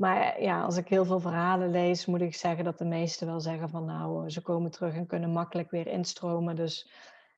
[0.00, 3.40] maar ja, als ik heel veel verhalen lees, moet ik zeggen dat de meesten wel
[3.40, 6.56] zeggen van nou, ze komen terug en kunnen makkelijk weer instromen.
[6.56, 6.90] Dus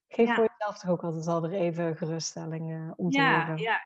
[0.09, 0.35] geef ja.
[0.35, 3.63] voor jezelf toch ook altijd alweer even geruststelling uh, om te ja, horen.
[3.63, 3.85] Ja,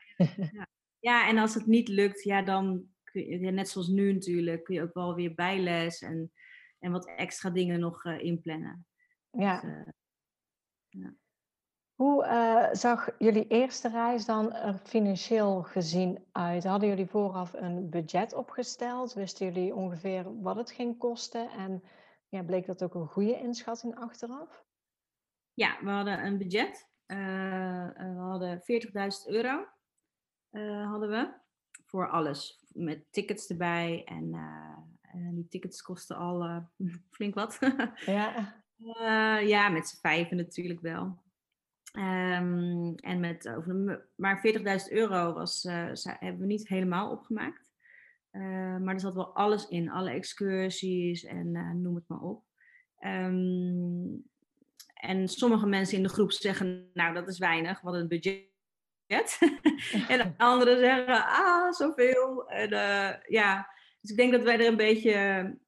[0.51, 0.67] ja.
[0.99, 4.75] ja, en als het niet lukt, ja, dan kun je, net zoals nu natuurlijk, kun
[4.75, 6.33] je ook wel weer bijles en,
[6.79, 8.87] en wat extra dingen nog uh, inplannen.
[9.31, 9.61] Ja.
[9.61, 9.89] Dus, uh,
[10.89, 11.15] ja.
[11.97, 16.65] Hoe uh, zag jullie eerste reis dan er financieel gezien uit?
[16.65, 19.13] Hadden jullie vooraf een budget opgesteld?
[19.13, 21.51] Wisten jullie ongeveer wat het ging kosten?
[21.51, 21.83] En
[22.29, 24.65] ja, bleek dat ook een goede inschatting achteraf?
[25.55, 26.89] Ja, we hadden een budget.
[27.07, 28.65] Uh, we hadden 40.000
[29.27, 29.67] euro
[30.51, 31.33] uh, hadden we
[31.85, 32.65] voor alles.
[32.73, 34.05] Met tickets erbij.
[34.05, 34.31] En
[35.35, 36.67] die tickets kosten al
[37.17, 37.59] flink wat.
[38.07, 38.55] ja.
[39.41, 41.25] ja, met z'n vijven natuurlijk wel.
[41.97, 44.43] Um, en met over maar
[44.89, 47.73] 40.000 euro was, uh, hebben we niet helemaal opgemaakt.
[48.33, 52.45] Uh, maar er zat wel alles in, alle excursies en uh, noem het maar op.
[53.01, 54.25] Um,
[54.95, 59.39] en sommige mensen in de groep zeggen, nou dat is weinig, wat een budget.
[60.09, 62.49] en anderen zeggen, ah, zoveel.
[62.49, 62.71] En,
[63.27, 63.69] ja.
[64.01, 65.13] Dus ik denk dat wij er een beetje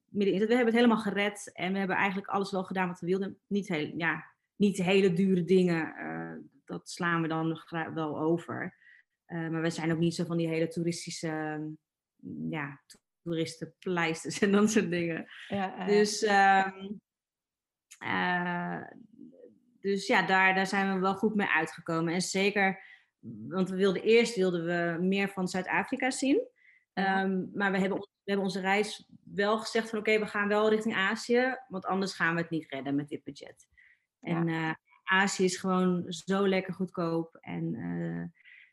[0.09, 0.49] middenin zitten.
[0.49, 3.39] We hebben het helemaal gered en we hebben eigenlijk alles wel gedaan wat we wilden.
[3.47, 4.25] Niet heel, ja,
[4.59, 7.63] niet hele dure dingen, uh, dat slaan we dan
[7.95, 8.77] wel over.
[9.27, 11.29] Uh, maar we zijn ook niet zo van die hele toeristische,
[12.21, 12.81] uh, ja,
[13.23, 15.27] toeristenpleisters en dat soort dingen.
[15.49, 16.89] Ja, dus, ehm,
[17.99, 18.83] eh,
[19.81, 22.15] dus ja, daar, daar zijn we wel goed mee uitgekomen.
[22.15, 22.83] En zeker,
[23.49, 26.47] want we wilden eerst wilden we meer van Zuid-Afrika zien.
[26.95, 30.71] Um, maar we hebben, we hebben onze reis wel gezegd van oké, we gaan wel
[30.71, 33.69] richting Azië, want anders gaan we het niet redden met dit budget.
[34.21, 34.71] En uh,
[35.05, 37.39] Azië is gewoon zo lekker goedkoop.
[37.41, 38.25] En uh,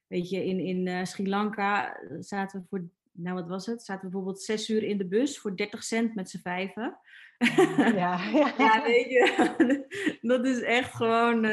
[0.07, 3.83] weet je, in, in uh, Sri Lanka zaten we voor, nou wat was het?
[3.83, 6.97] Zaten we bijvoorbeeld zes uur in de bus voor 30 cent met z'n vijven.
[7.37, 8.53] Ja, ja.
[8.57, 11.45] ja, weet je, dat is echt gewoon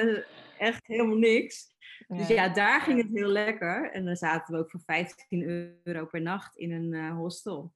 [0.59, 1.71] echt helemaal niks.
[2.09, 3.91] Dus ja, daar ging het heel lekker.
[3.91, 5.43] En dan zaten we ook voor 15
[5.85, 7.73] euro per nacht in een hostel.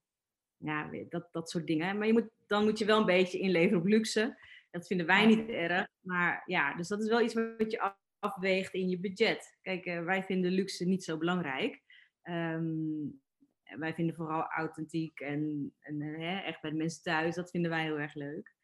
[0.57, 1.97] Ja, dat, dat soort dingen.
[1.97, 4.37] Maar je moet, dan moet je wel een beetje inleveren op luxe.
[4.77, 5.87] Dat vinden wij niet erg.
[5.99, 9.57] Maar ja, dus dat is wel iets wat je afweegt in je budget.
[9.61, 11.81] Kijk, uh, wij vinden luxe niet zo belangrijk.
[12.23, 13.21] Um,
[13.63, 17.35] wij vinden vooral authentiek en, en uh, echt bij de mensen thuis.
[17.35, 18.55] Dat vinden wij heel erg leuk.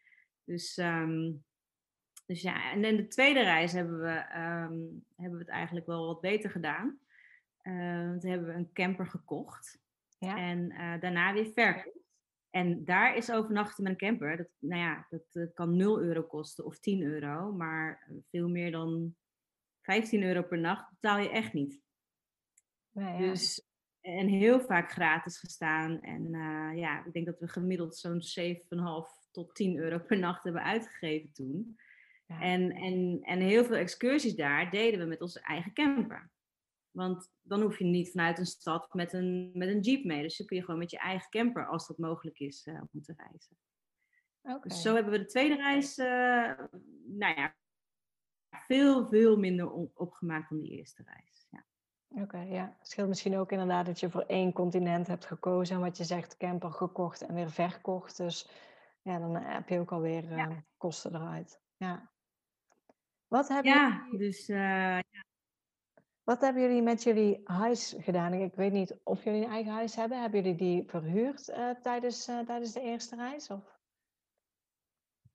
[0.44, 1.44] Dus, um,
[2.26, 6.06] dus ja, en in de tweede reis hebben we, um, hebben we het eigenlijk wel
[6.06, 7.00] wat beter gedaan.
[7.64, 9.82] Uh, toen hebben we een camper gekocht.
[10.20, 10.38] Ja.
[10.38, 12.03] En daarna weer verkocht.
[12.54, 16.24] En daar is overnachten met een camper, dat, nou ja, dat uh, kan 0 euro
[16.24, 19.16] kosten of 10 euro, maar veel meer dan
[19.82, 21.82] 15 euro per nacht betaal je echt niet.
[22.92, 23.18] Ja.
[23.18, 23.68] Dus,
[24.02, 26.02] en heel vaak gratis gestaan.
[26.02, 30.44] En uh, ja, ik denk dat we gemiddeld zo'n 7,5 tot 10 euro per nacht
[30.44, 31.78] hebben uitgegeven toen.
[32.26, 32.42] Ja.
[32.42, 36.32] En, en, en heel veel excursies daar deden we met onze eigen camper.
[36.94, 40.22] Want dan hoef je niet vanuit een stad met een, met een jeep mee.
[40.22, 43.02] Dus dan kun je gewoon met je eigen camper, als dat mogelijk is, uh, om
[43.02, 43.58] te reizen.
[44.42, 44.60] Okay.
[44.62, 46.06] Dus zo hebben we de tweede reis, uh,
[47.08, 47.56] nou ja,
[48.50, 51.48] veel, veel minder opgemaakt dan die eerste reis.
[51.50, 51.66] Ja.
[52.22, 52.76] Oké, ja.
[52.80, 55.76] Het scheelt misschien ook inderdaad dat je voor één continent hebt gekozen.
[55.76, 58.18] En wat je zegt, camper gekocht en weer verkocht.
[58.18, 58.50] Dus
[59.02, 60.64] ja, dan heb je ook alweer uh, ja.
[60.78, 61.62] kosten eruit.
[61.78, 62.12] Ja.
[63.28, 64.28] Wat hebben ja, jullie...
[64.28, 64.50] dus...
[64.50, 65.00] Uh.
[66.24, 68.34] Wat hebben jullie met jullie huis gedaan?
[68.34, 70.22] Ik weet niet of jullie een eigen huis hebben.
[70.22, 73.50] Hebben jullie die verhuurd uh, tijdens, tijdens de eerste reis?
[73.50, 73.80] Of?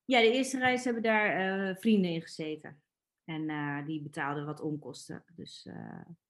[0.04, 2.82] Ja, de eerste reis hebben daar vrienden in gezeten.
[3.24, 5.24] En die betaalden wat onkosten.
[5.26, 5.68] Dus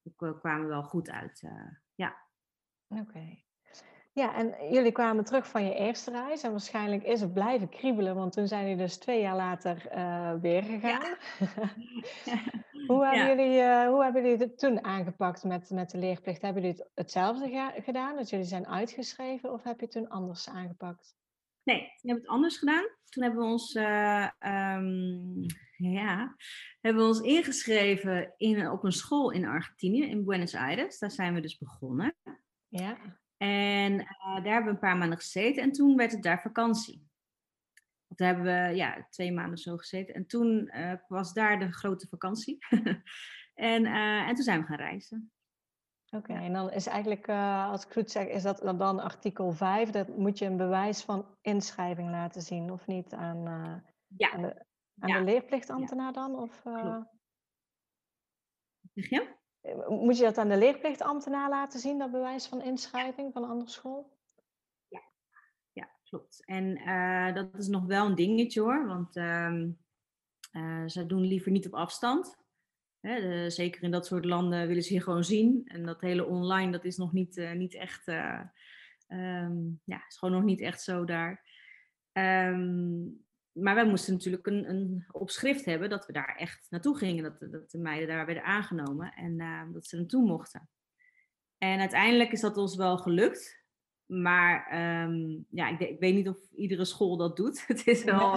[0.02, 1.42] we kwamen wel goed uit.
[1.94, 2.16] Ja.
[2.86, 3.42] Oké.
[4.18, 6.42] Ja, en jullie kwamen terug van je eerste reis.
[6.42, 9.88] En waarschijnlijk is het blijven kriebelen, want toen zijn jullie dus twee jaar later
[10.40, 11.16] weer gegaan.
[12.24, 12.42] Ja.
[12.88, 13.28] hoe, hebben ja.
[13.28, 16.42] jullie, hoe hebben jullie het toen aangepakt met, met de leerplicht?
[16.42, 20.48] Hebben jullie het hetzelfde gedaan, dat jullie zijn uitgeschreven, of heb je het toen anders
[20.48, 21.16] aangepakt?
[21.62, 22.88] Nee, we hebben het anders gedaan.
[23.09, 26.37] Toen hebben we ons, um, ja,
[26.81, 30.98] hebben we ons ingeschreven in, op een school in Argentinië, in Buenos Aires.
[30.98, 32.14] Daar zijn we dus begonnen.
[32.68, 33.18] Ja.
[33.38, 37.07] En uh, daar hebben we een paar maanden gezeten en toen werd het daar vakantie.
[38.07, 40.14] Daar hebben we ja, twee maanden zo gezeten.
[40.14, 42.59] En toen uh, was daar de grote vakantie.
[43.55, 45.33] en, uh, en toen zijn we gaan reizen.
[46.11, 50.16] Oké, en dan is eigenlijk, als ik goed zeg, is dat dan artikel 5, dat
[50.16, 53.12] moet je een bewijs van inschrijving laten zien, of niet?
[53.12, 53.42] Aan,
[54.16, 54.31] ja.
[54.31, 54.64] aan, de,
[54.98, 55.18] aan ja.
[55.18, 56.35] de leerplichtambtenaar dan?
[56.35, 56.62] Of.
[58.94, 59.37] Zeg je?
[59.88, 63.70] Moet je dat aan de leerplichtambtenaar laten zien, dat bewijs van inschrijving van een andere
[63.70, 64.16] school?
[64.88, 65.02] Ja,
[65.72, 66.42] ja klopt.
[66.44, 66.74] En
[67.35, 69.70] dat is nog wel een dingetje hoor, want ehm,
[70.87, 72.37] ze doen liever niet op afstand.
[73.00, 75.62] Hè, zeker in dat soort landen willen ze je gewoon zien.
[75.64, 78.09] En dat hele online, dat is nog niet, uh, niet echt,
[79.09, 81.46] um, ja, is gewoon nog niet echt zo daar.
[82.12, 83.26] Um,
[83.60, 87.22] maar wij moesten natuurlijk een, een opschrift hebben dat we daar echt naartoe gingen.
[87.22, 90.68] Dat, dat de meiden daar werden aangenomen en uh, dat ze naartoe mochten.
[91.58, 93.66] En uiteindelijk is dat ons wel gelukt.
[94.06, 97.64] Maar um, ja, ik, ik, weet niet of iedere school dat doet.
[97.66, 98.36] Het is wel,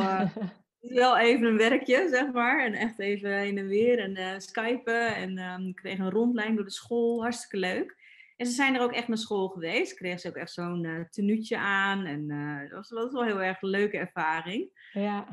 [0.79, 2.65] is wel even een werkje, zeg maar.
[2.65, 5.15] En echt even heen en weer en uh, skypen.
[5.15, 7.21] En um, ik kreeg een rondleiding door de school.
[7.21, 7.99] Hartstikke leuk.
[8.41, 9.93] En ze zijn er ook echt naar school geweest.
[9.93, 12.05] Kregen ze ook echt zo'n uh, tenuutje aan.
[12.05, 14.89] En uh, dat, was, dat was wel heel erg een leuke ervaring.
[14.93, 15.27] Ja.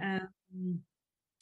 [0.53, 0.87] Um,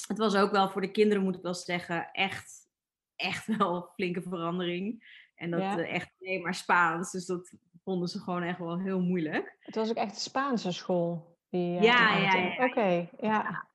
[0.07, 2.69] het was ook wel voor de kinderen, moet ik wel zeggen, echt,
[3.17, 5.05] echt wel een flinke verandering.
[5.35, 5.79] En dat ja.
[5.79, 7.11] echt alleen maar Spaans.
[7.11, 9.57] Dus dat vonden ze gewoon echt wel heel moeilijk.
[9.59, 11.39] Het was ook echt Spaanse school.
[11.49, 12.65] Die, ja, ja, ja, ja.
[12.65, 13.69] Oké, ja.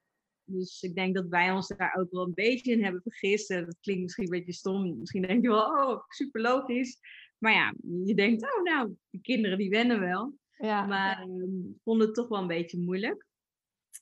[0.43, 3.47] Dus ik denk dat wij ons daar ook wel een beetje in hebben vergist.
[3.47, 4.99] Dat klinkt misschien een beetje stom.
[4.99, 6.99] Misschien denk je wel, oh, super logisch.
[7.41, 7.73] Maar ja,
[8.05, 10.33] je denkt, oh nou, die kinderen die wennen wel.
[10.57, 10.85] Ja.
[10.85, 13.25] Maar um, vonden het toch wel een beetje moeilijk.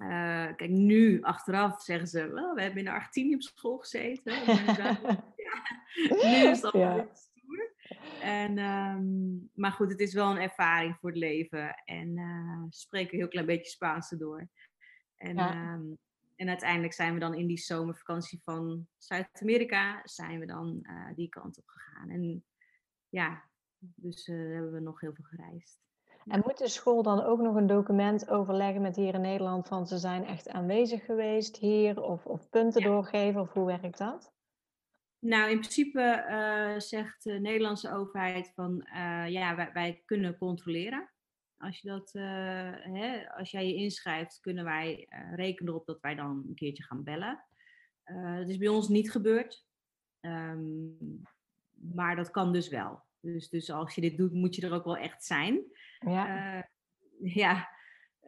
[0.01, 4.33] Uh, kijk, nu achteraf zeggen ze, well, we hebben in Argentinië op school gezeten.
[4.83, 4.99] ja,
[6.09, 6.95] nu is dat ja.
[6.95, 7.73] wel stoer.
[8.21, 11.75] En, um, maar goed, het is wel een ervaring voor het leven.
[11.85, 14.47] En uh, spreken een heel klein beetje Spaans erdoor.
[15.15, 15.73] En ja.
[15.73, 15.97] um,
[16.35, 21.29] en uiteindelijk zijn we dan in die zomervakantie van Zuid-Amerika, zijn we dan uh, die
[21.29, 22.09] kant op gegaan.
[22.09, 22.43] En
[23.09, 23.43] ja,
[23.77, 25.79] dus uh, hebben we nog heel veel gereisd.
[26.25, 29.87] En moet de school dan ook nog een document overleggen met hier in Nederland van
[29.87, 32.87] ze zijn echt aanwezig geweest hier of, of punten ja.
[32.87, 34.33] doorgeven of hoe werkt dat?
[35.19, 38.87] Nou, in principe uh, zegt de Nederlandse overheid van
[39.27, 41.09] ja, wij, wij kunnen controleren.
[41.57, 42.23] Als, je dat, uh,
[42.73, 47.03] hè, als jij je inschrijft, kunnen wij rekenen erop dat wij dan een keertje gaan
[47.03, 47.43] bellen.
[48.05, 49.65] Uh, dat is bij ons niet gebeurd.
[50.19, 51.21] Um,
[51.81, 53.03] maar dat kan dus wel.
[53.19, 55.63] Dus, dus als je dit doet, moet je er ook wel echt zijn.
[55.99, 56.69] Ja.
[57.19, 57.69] ja.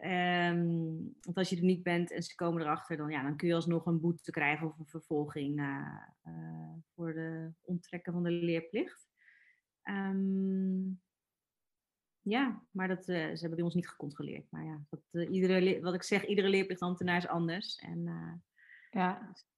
[0.03, 3.47] Um, want als je er niet bent en ze komen erachter, dan, ja, dan kun
[3.47, 5.61] je alsnog een boete krijgen of een vervolging
[6.95, 9.07] voor de onttrekken van de leerplicht.
[9.83, 11.01] Um,
[12.21, 14.51] ja, maar dat, ze hebben bij ons niet gecontroleerd.
[14.51, 17.75] Maar ja, dat, iedere, wat ik zeg, iedere leerplichtambtenaar is anders.
[17.75, 18.03] En,
[18.91, 19.27] ja.
[19.27, 19.50] Dus, ja.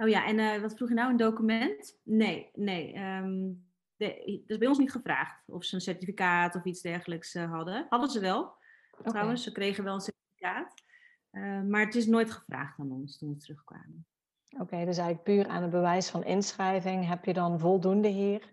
[0.00, 1.10] Oh ja, en wat vroeg je nou?
[1.10, 2.00] Een document?
[2.04, 2.98] Nee, nee.
[2.98, 7.34] Um, de, dat is bij ons niet gevraagd of ze een certificaat of iets dergelijks
[7.34, 7.86] hadden.
[7.88, 8.40] Hadden ze wel,
[8.98, 9.12] okay.
[9.12, 9.42] trouwens.
[9.42, 10.74] Ze kregen wel een certificaat.
[11.68, 14.06] maar het is nooit gevraagd aan ons toen we terugkwamen.
[14.52, 18.50] Oké, okay, dus eigenlijk puur aan het bewijs van inschrijving heb je dan voldoende hier.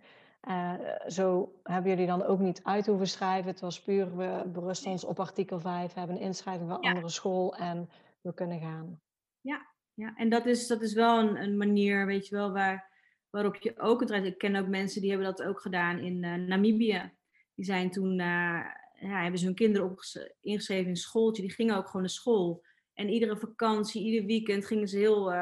[0.47, 0.73] Uh,
[1.07, 3.51] zo hebben jullie dan ook niet uit hoeven schrijven.
[3.51, 6.89] Het was puur, we berusten ons op artikel 5, hebben een inschrijving van ja.
[6.89, 7.89] andere school en
[8.21, 9.01] we kunnen gaan.
[9.41, 9.65] Ja,
[9.97, 10.15] ja.
[10.15, 12.91] en dat is, dat is wel een, een manier, weet je wel, waar,
[13.29, 17.11] waarop je ook het Ik ken ook mensen die hebben dat ook gedaan in Namibië.
[17.55, 19.95] Die zijn toen, ja, hebben ze hun kinderen
[20.41, 21.41] ingeschreven in een schooltje.
[21.41, 22.63] Die gingen ook gewoon naar school.
[22.93, 25.33] En iedere vakantie, ieder weekend gingen ze heel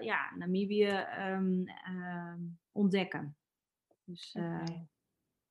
[0.00, 1.64] ja, Namibië um,
[2.72, 3.36] ontdekken.
[4.04, 4.36] Dus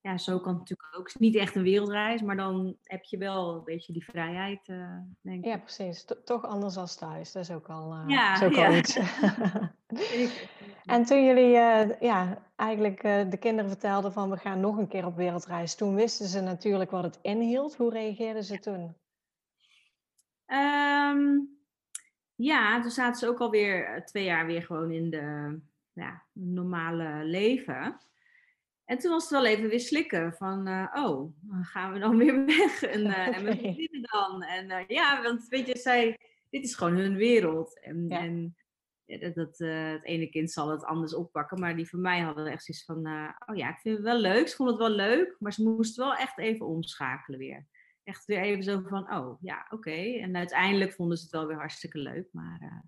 [0.03, 1.05] ja, zo kan het natuurlijk ook.
[1.05, 4.67] Het is niet echt een wereldreis, maar dan heb je wel een beetje die vrijheid,
[4.67, 5.45] uh, denk ik.
[5.45, 6.05] Ja, precies.
[6.23, 7.31] toch anders dan thuis.
[7.31, 8.67] Dat is ook al, uh, ja, is ook ja.
[8.67, 8.97] al iets.
[10.95, 15.05] en toen jullie uh, ja, eigenlijk de kinderen vertelden van we gaan nog een keer
[15.05, 17.75] op wereldreis, toen wisten ze natuurlijk wat het inhield.
[17.75, 18.95] Hoe reageerden ze toen?
[20.47, 21.57] Um,
[22.35, 25.59] ja, toen zaten ze ook alweer twee jaar weer gewoon in de
[25.93, 27.97] ja, normale leven.
[28.85, 32.45] En toen was het wel even weer slikken van, uh, oh, gaan we dan weer
[32.45, 32.83] weg?
[32.83, 34.43] En, uh, en met vrienden dan?
[34.43, 36.19] En uh, ja, want weet je, zij,
[36.49, 37.79] dit is gewoon hun wereld.
[37.79, 38.19] En, ja.
[38.19, 38.55] en
[39.05, 42.63] ja, dat, het ene kind zal het anders oppakken, maar die van mij hadden echt
[42.63, 42.97] zoiets van,
[43.45, 46.05] oh ja, ik vind het wel leuk, ze vonden het wel leuk, maar ze moesten
[46.05, 47.67] wel echt even omschakelen weer.
[48.03, 50.19] Echt weer even zo van, oh ja, oké.
[50.19, 52.81] En uiteindelijk vonden ze het wel weer hartstikke leuk, maar okay.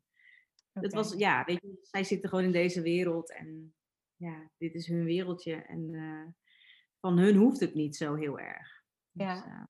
[0.71, 3.73] het was, ja, weet je, zij zitten gewoon in deze wereld en
[4.15, 6.28] ja, dit is hun wereldje en uh,
[6.99, 8.84] van hun hoeft het niet zo heel erg.
[9.12, 9.34] Ja.
[9.34, 9.63] Dus, uh,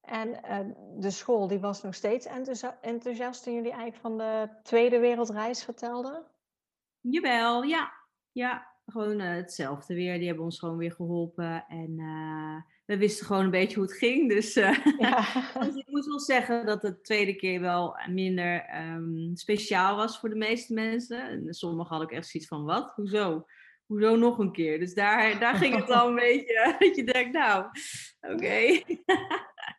[0.00, 2.26] en uh, de school die was nog steeds
[2.80, 6.26] enthousiast toen jullie eigenlijk van de Tweede Wereldreis vertelden?
[7.00, 7.92] Jawel, ja.
[8.32, 10.18] Ja, gewoon hetzelfde weer.
[10.18, 11.64] Die hebben ons gewoon weer geholpen.
[11.68, 11.94] En
[12.84, 14.28] we wisten gewoon een beetje hoe het ging.
[14.28, 14.72] Dus, ja.
[15.64, 20.28] dus, ik moet wel zeggen dat de tweede keer wel minder um, speciaal was voor
[20.28, 21.20] de meeste mensen.
[21.20, 22.92] En sommigen hadden ook echt zoiets van, wat?
[22.94, 23.46] Hoezo?
[23.90, 24.78] Hoezo nog een keer?
[24.78, 27.66] Dus daar, daar ging het al een beetje, dat je denkt, nou,
[28.20, 28.82] oké.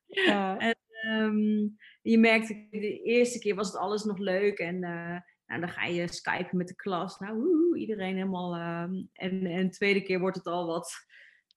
[0.08, 0.58] Ja.
[0.68, 0.76] en
[1.08, 5.70] um, je merkt, de eerste keer was het alles nog leuk en uh, nou, dan
[5.70, 7.20] ga je skypen met de klas.
[7.20, 8.56] Nou, woe, iedereen helemaal.
[8.56, 8.82] Uh,
[9.14, 10.94] en, en de tweede keer wordt het al wat,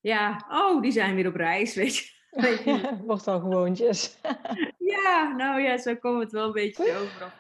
[0.01, 3.01] ja, oh, die zijn weer op reis, weet je.
[3.07, 4.19] Wordt al gewoontjes.
[4.79, 7.31] ja, nou ja, zo komt het wel een beetje overal.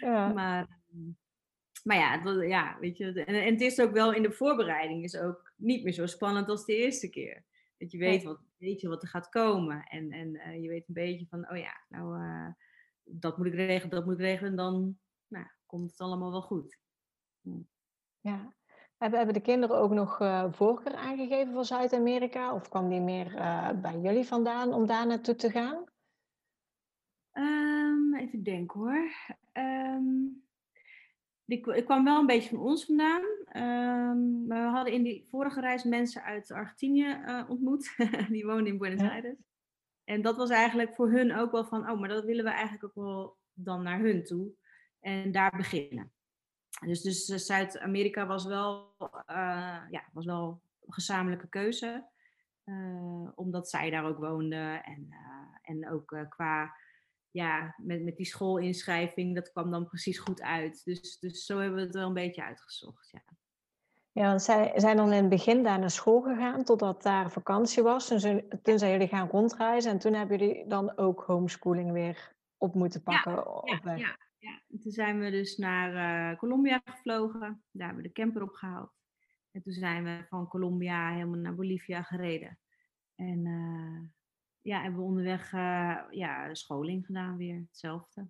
[0.00, 0.32] ja.
[0.32, 1.21] Maar ehm,
[1.82, 5.16] maar ja, ja weet je, en, en, het is ook wel in de voorbereiding is
[5.16, 7.44] ook niet meer zo spannend als de eerste keer.
[7.78, 9.84] Dat je weet, wat, weet je wat er gaat komen.
[9.84, 12.48] En, en uh, je weet een beetje van, oh ja, nou, uh,
[13.04, 14.50] dat moet ik regelen, dat moet ik regelen.
[14.50, 16.78] En dan nou, komt het allemaal wel goed.
[17.40, 17.62] Hm.
[18.20, 18.54] Ja.
[18.96, 22.54] Hebben, hebben de kinderen ook nog uh, voorkeur aangegeven voor Zuid-Amerika?
[22.54, 23.30] Of kwam die meer
[23.80, 25.84] bij jullie vandaan om daar naartoe te gaan?
[27.32, 29.12] Um, even denken hoor.
[29.52, 30.44] Um,
[31.52, 33.22] ik kwam wel een beetje van ons vandaan.
[33.56, 37.94] Um, we hadden in die vorige reis mensen uit Argentinië uh, ontmoet.
[38.28, 39.36] die woonden in Buenos Aires.
[40.04, 42.84] En dat was eigenlijk voor hun ook wel van, oh, maar dat willen we eigenlijk
[42.84, 44.50] ook wel dan naar hun toe.
[45.00, 46.12] En daar beginnen.
[46.86, 48.94] Dus, dus uh, Zuid-Amerika was wel,
[49.30, 52.10] uh, ja, was wel een gezamenlijke keuze.
[53.34, 54.84] omdat zij daar ook woonden.
[54.84, 55.08] En,
[55.62, 56.74] en ook qua
[57.32, 60.84] ja, met, met die schoolinschrijving, dat kwam dan precies goed uit.
[60.84, 63.22] Dus, dus zo hebben we het wel een beetje uitgezocht, ja.
[64.14, 67.82] Ja, want zij zijn dan in het begin daar naar school gegaan, totdat daar vakantie
[67.82, 68.10] was.
[68.10, 72.74] En toen zijn jullie gaan rondreizen en toen hebben jullie dan ook homeschooling weer op
[72.74, 73.80] moeten pakken ja, op.
[73.84, 74.62] Ja, ja.
[74.68, 75.92] En toen zijn we dus naar
[76.32, 77.64] uh, Colombia gevlogen.
[77.70, 78.92] Daar hebben we de camper opgehaald.
[79.50, 82.58] En toen zijn we van Colombia helemaal naar Bolivia gereden.
[83.14, 84.00] En uh,
[84.62, 88.28] ja, hebben we onderweg uh, ja, scholing gedaan weer, hetzelfde.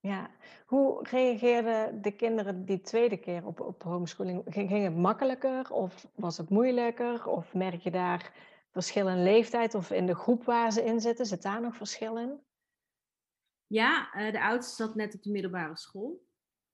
[0.00, 0.30] Ja,
[0.66, 4.42] hoe reageerden de kinderen die tweede keer op, op homeschooling?
[4.46, 7.26] Ging, ging het makkelijker of was het moeilijker?
[7.26, 8.32] Of merk je daar
[8.70, 11.26] verschil in leeftijd of in de groep waar ze in zitten?
[11.26, 12.40] Zit daar nog verschil in?
[13.66, 16.24] Ja, uh, de oudste zat net op de middelbare school.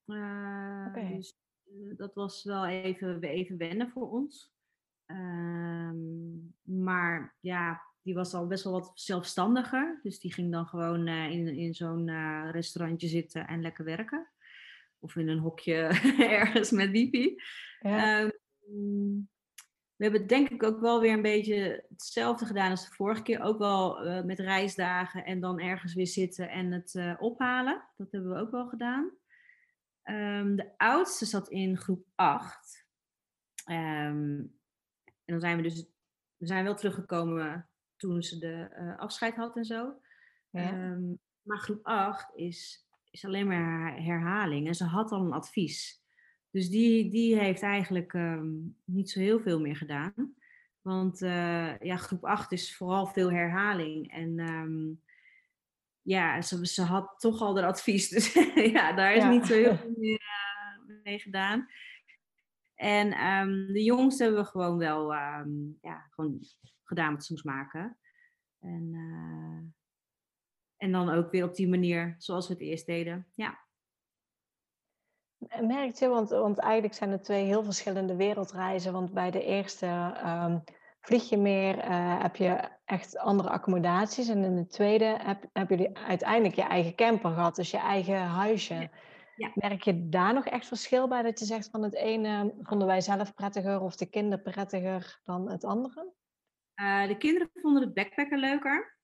[0.06, 1.16] Uh, okay.
[1.16, 1.40] Dus
[1.96, 4.52] dat was wel even, even wennen voor ons.
[5.06, 10.00] Um, maar ja, die was al best wel wat zelfstandiger.
[10.02, 14.28] Dus die ging dan gewoon uh, in, in zo'n uh, restaurantje zitten en lekker werken.
[14.98, 15.74] Of in een hokje
[16.40, 17.42] ergens met wifi.
[17.80, 18.20] Ja.
[18.20, 19.30] Um,
[19.96, 23.40] we hebben denk ik ook wel weer een beetje hetzelfde gedaan als de vorige keer.
[23.40, 27.82] Ook wel uh, met reisdagen en dan ergens weer zitten en het ophalen.
[27.96, 29.10] Dat hebben we ook wel gedaan.
[30.04, 32.86] Um, de oudste zat in groep 8.
[33.70, 34.40] Um, ehm,
[35.04, 35.86] en dan zijn we dus,
[36.36, 37.68] we zijn wel teruggekomen
[38.02, 39.94] toen ze de uh, afscheid had en zo.
[40.50, 40.90] Ja.
[40.90, 44.66] Um, maar groep 8 is, is alleen maar herhaling.
[44.66, 46.02] En ze had al een advies.
[46.50, 50.34] Dus die, die heeft eigenlijk um, niet zo heel veel meer gedaan.
[50.80, 54.12] Want uh, ja, groep 8 is vooral veel herhaling.
[54.12, 55.02] En um,
[56.02, 58.08] ja, ze, ze had toch al de advies.
[58.14, 59.30] Dus ja, daar is ja.
[59.30, 60.22] niet zo heel veel meer
[60.86, 61.68] uh, mee gedaan.
[62.74, 65.50] En ehm, de jongste hebben we gewoon wel ehm,
[65.80, 66.38] ja, gewoon
[66.94, 67.98] gedaan met soms maken.
[68.60, 69.72] En, uh,
[70.76, 73.26] en dan ook weer op die manier zoals we het eerst deden.
[73.34, 73.58] Ja.
[75.60, 78.92] Merkt je, want, want eigenlijk zijn er twee heel verschillende wereldreizen.
[78.92, 80.62] Want bij de eerste um,
[81.00, 84.28] vlieg je meer, uh, heb je echt andere accommodaties.
[84.28, 88.20] En in de tweede heb, heb je uiteindelijk je eigen camper gehad, dus je eigen
[88.20, 88.90] huisje.
[89.36, 89.50] Ja.
[89.54, 93.00] Merk je daar nog echt verschil bij dat je zegt van het ene vonden wij
[93.00, 96.12] zelf prettiger of de kinderen prettiger dan het andere?
[96.80, 98.98] Uh, de kinderen vonden het backpacken leuker.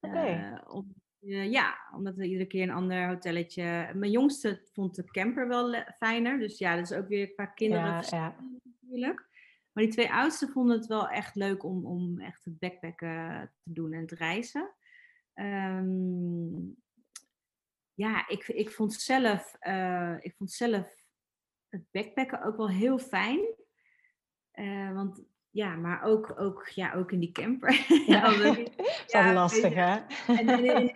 [0.00, 0.16] Oké.
[0.16, 0.50] Okay.
[0.50, 0.80] Uh,
[1.20, 3.90] uh, ja, omdat we iedere keer een ander hotelletje.
[3.94, 6.38] Mijn jongste vond de camper wel fijner.
[6.38, 8.36] Dus ja, dat is ook weer qua kinderen ja, ja.
[8.62, 9.28] natuurlijk.
[9.72, 13.72] Maar die twee oudsten vonden het wel echt leuk om, om echt het backpacken te
[13.72, 14.74] doen en te reizen.
[15.34, 16.76] Um,
[17.94, 21.04] ja, ik, ik, vond zelf, uh, ik vond zelf
[21.68, 23.40] het backpacken ook wel heel fijn.
[24.54, 27.86] Uh, want ja, maar ook, ook, ja, ook in die camper.
[28.06, 28.68] Ja, dat is
[29.06, 29.98] ja, lastig, hè?
[30.26, 30.48] En,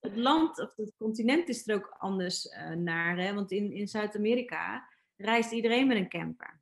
[0.00, 3.18] het land of het continent is er ook anders uh, naar.
[3.18, 3.34] Hè?
[3.34, 6.60] Want in, in Zuid-Amerika reist iedereen met een camper.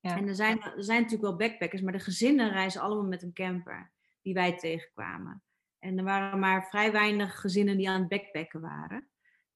[0.00, 0.16] Ja.
[0.16, 3.32] En er zijn, er zijn natuurlijk wel backpackers, maar de gezinnen reizen allemaal met een
[3.32, 3.92] camper.
[4.22, 5.42] Die wij tegenkwamen.
[5.78, 9.08] En er waren maar vrij weinig gezinnen die aan het backpacken waren.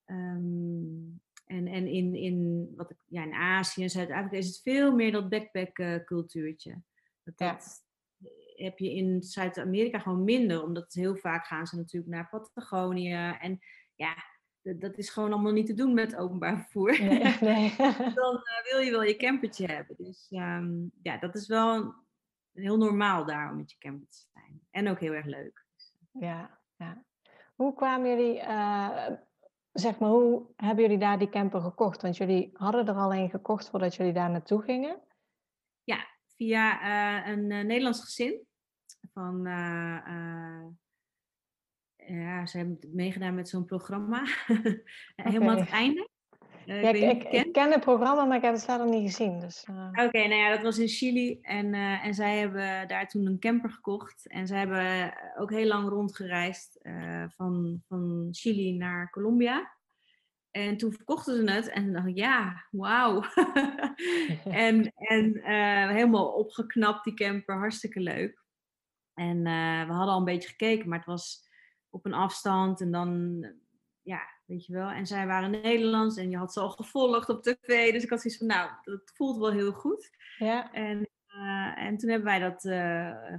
[0.06, 4.94] Um, en en in, in, wat ik, ja, in Azië en Zuid-Afrika is het veel
[4.94, 6.82] meer dat backpack cultuurtje.
[7.36, 7.82] Dat,
[8.18, 8.64] ja.
[8.64, 13.36] heb je in Zuid-Amerika gewoon minder, omdat heel vaak gaan ze natuurlijk naar Patagonië.
[13.40, 13.58] En
[13.94, 14.14] ja,
[14.62, 17.00] dat, dat is gewoon allemaal niet te doen met openbaar vervoer.
[17.00, 17.74] Nee, nee.
[18.20, 19.96] Dan uh, wil je wel je campertje hebben.
[19.98, 21.94] Dus um, ja, dat is wel
[22.52, 24.60] heel normaal daar om met je camper te zijn.
[24.70, 25.66] En ook heel erg leuk.
[26.12, 27.04] Ja, ja.
[27.54, 29.06] Hoe kwamen jullie, uh,
[29.72, 32.02] zeg maar, hoe hebben jullie daar die camper gekocht?
[32.02, 35.00] Want jullie hadden er al een gekocht voordat jullie daar naartoe gingen.
[36.38, 38.46] Via uh, een Nederlands gezin.
[39.12, 39.42] Van,
[41.96, 44.22] ja, ze hebben meegedaan met zo'n programma.
[45.16, 46.08] Helemaal aan het einde.
[46.66, 49.40] Uh, ja, ik, ik, ik, ken het programma, maar ik heb het verder niet gezien.
[49.40, 49.88] Dus, uh...
[50.06, 51.38] Oké, nou ja, dat was in Chili.
[51.42, 54.28] En, uh, en zij hebben daar toen een camper gekocht.
[54.28, 56.78] En zij hebben ook heel lang rondgereisd
[57.28, 59.77] van, van Chili naar Colombia.
[60.58, 63.22] En toen verkochten ze het en dacht ik, ja, wauw.
[64.44, 65.40] en en
[65.88, 68.46] helemaal opgeknapt, die camper, hartstikke leuk.
[69.14, 69.42] En
[69.86, 71.48] we hadden al een beetje gekeken, maar het was
[71.90, 72.80] op een afstand.
[72.80, 73.40] En dan
[74.02, 74.88] ja, weet je wel.
[74.88, 77.92] En zij waren Nederlands en je had ze al gevolgd op tv.
[77.92, 80.10] Dus ik had zoiets van, nou, dat voelt wel heel goed.
[80.38, 80.72] Ja.
[80.72, 82.60] En, uh, en toen hebben wij dat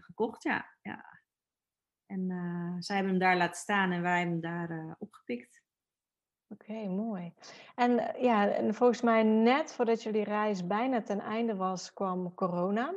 [0.04, 0.76] gekocht, ja.
[0.82, 1.20] ja.
[2.06, 2.28] En
[2.80, 5.59] zij hebben hem daar laten staan en wij hebben hem daar opgepikt.
[6.50, 7.34] Oké, okay, mooi.
[7.76, 12.96] En ja, en volgens mij net voordat jullie reis bijna ten einde was, kwam corona.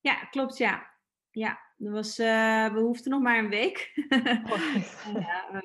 [0.00, 0.96] Ja, klopt, ja.
[1.30, 3.92] Ja, dat was, uh, we hoefden nog maar een week.
[5.14, 5.62] Ja,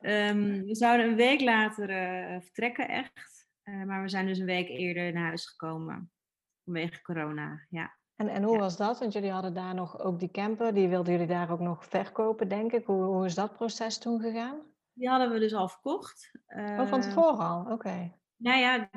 [0.00, 3.48] um, we zouden een week later uh, vertrekken, echt.
[3.62, 6.10] Maar we zijn dus een week eerder naar huis gekomen.
[6.64, 7.96] Vanwege corona, ja.
[8.16, 8.60] En, en hoe ja.
[8.60, 8.98] was dat?
[8.98, 10.74] Want jullie hadden daar nog ook die camper.
[10.74, 12.84] Die wilden jullie daar ook nog verkopen, denk ik.
[12.84, 14.73] Hoe, hoe is dat proces toen gegaan?
[14.94, 16.30] Die hadden we dus al verkocht.
[16.46, 17.72] oh, van tevoren al?
[17.72, 18.12] Oké.
[18.36, 18.90] Nou ja,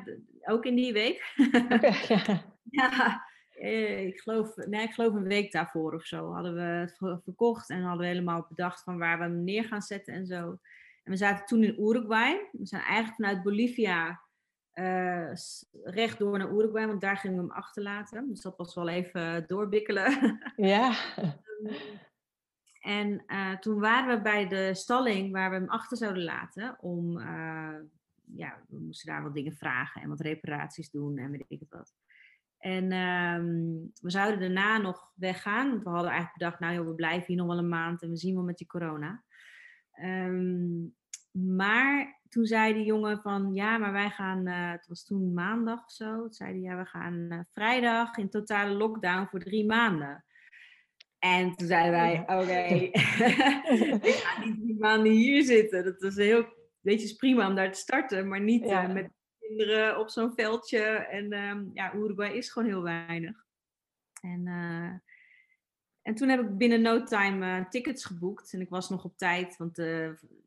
[0.45, 1.33] ook in die week.
[1.69, 2.43] okay, ja.
[2.69, 3.25] ja.
[3.59, 7.69] Eh, ik, geloof, nee, ik geloof een week daarvoor of zo hadden we het verkocht
[7.69, 10.59] en hadden we helemaal bedacht van waar we hem neer gaan zetten en zo.
[11.03, 12.49] En we zaten toen in Uruguay.
[12.51, 14.21] We zijn eigenlijk vanuit Bolivia
[14.73, 15.31] uh,
[15.83, 18.27] recht door naar Uruguay, want daar gingen we hem achterlaten.
[18.29, 20.39] Dus dat was wel even doorbikkelen.
[20.55, 20.93] Ja.
[22.87, 27.17] en uh, toen waren we bij de stalling waar we hem achter zouden laten om,
[27.17, 27.75] uh,
[28.23, 31.93] ja, we moesten daar wat dingen vragen en wat reparaties doen en weet ik wat.
[32.57, 35.69] En um, we zouden daarna nog weggaan.
[35.69, 38.09] Want we hadden eigenlijk bedacht, nou joh, we blijven hier nog wel een maand en
[38.09, 39.23] we zien wel met die corona.
[40.03, 40.95] Um,
[41.31, 45.83] maar toen zei die jongen van, ja, maar wij gaan, uh, het was toen maandag
[45.83, 46.21] of zo.
[46.21, 50.25] Toen zei ja, we gaan vrijdag in totale lockdown voor drie maanden.
[51.19, 52.79] En toen zeiden wij, oké, okay,
[54.09, 55.83] ik ga niet drie maanden hier zitten.
[55.83, 56.45] Dat is heel,
[56.79, 58.87] weet je, is prima om daar te starten, maar niet ja.
[58.87, 60.81] uh, met kinderen op zo'n veldje.
[60.87, 63.45] En um, ja, Uruguay is gewoon heel weinig.
[64.21, 64.93] En, uh,
[66.01, 68.53] en toen heb ik binnen no time uh, tickets geboekt.
[68.53, 69.77] En ik was nog op tijd, want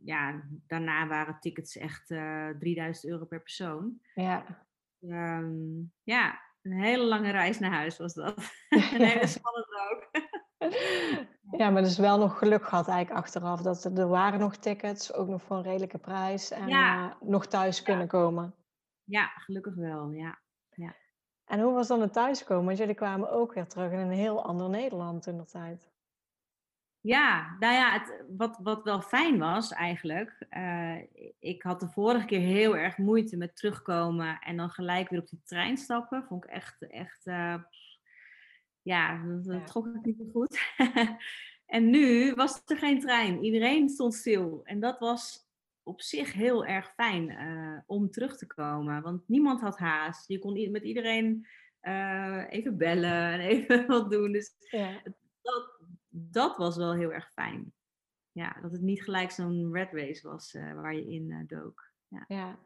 [0.05, 4.01] ja, daarna waren tickets echt 3000 euro per persoon.
[4.15, 4.67] Ja.
[5.01, 8.37] Um, ja, een hele lange reis naar huis was dat.
[8.69, 10.29] een hele spannend ook.
[11.57, 13.63] Ja, maar dus wel nog geluk gehad eigenlijk achteraf.
[13.63, 16.51] Dat er, er waren nog tickets, ook nog voor een redelijke prijs.
[16.51, 17.17] En ja.
[17.21, 18.55] nog thuis kunnen komen.
[19.05, 20.39] Ja, gelukkig wel, ja.
[20.71, 20.95] ja.
[21.45, 22.65] En hoe was dan het thuiskomen?
[22.65, 25.91] Want jullie kwamen ook weer terug in een heel ander Nederland toen de tijd.
[27.01, 30.47] Ja, nou ja, het, wat, wat wel fijn was eigenlijk.
[30.51, 30.97] Uh,
[31.39, 35.29] ik had de vorige keer heel erg moeite met terugkomen en dan gelijk weer op
[35.29, 36.25] die trein stappen.
[36.25, 37.55] Vond ik echt, echt uh,
[38.83, 40.59] ja, dat, dat trok ik niet zo goed.
[41.77, 43.45] en nu was er geen trein.
[43.45, 44.61] Iedereen stond stil.
[44.65, 45.49] En dat was
[45.83, 49.03] op zich heel erg fijn uh, om terug te komen.
[49.03, 50.29] Want niemand had haast.
[50.29, 51.47] Je kon met iedereen
[52.49, 54.33] even bellen en even wat doen.
[54.33, 55.03] Dus ja.
[55.43, 57.73] dat, dat was wel heel erg fijn.
[58.33, 61.93] Ja, dat het niet gelijk zo'n red race was uh, waar je in dook.
[62.09, 62.25] Ja.
[62.29, 62.59] ja.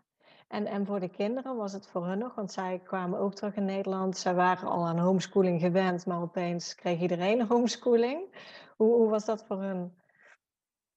[0.49, 3.55] En, en voor de kinderen was het voor hun nog, want zij kwamen ook terug
[3.55, 4.17] in Nederland.
[4.17, 8.37] Zij waren al aan homeschooling gewend, maar opeens kreeg iedereen homeschooling.
[8.77, 9.93] Hoe, hoe was dat voor hun?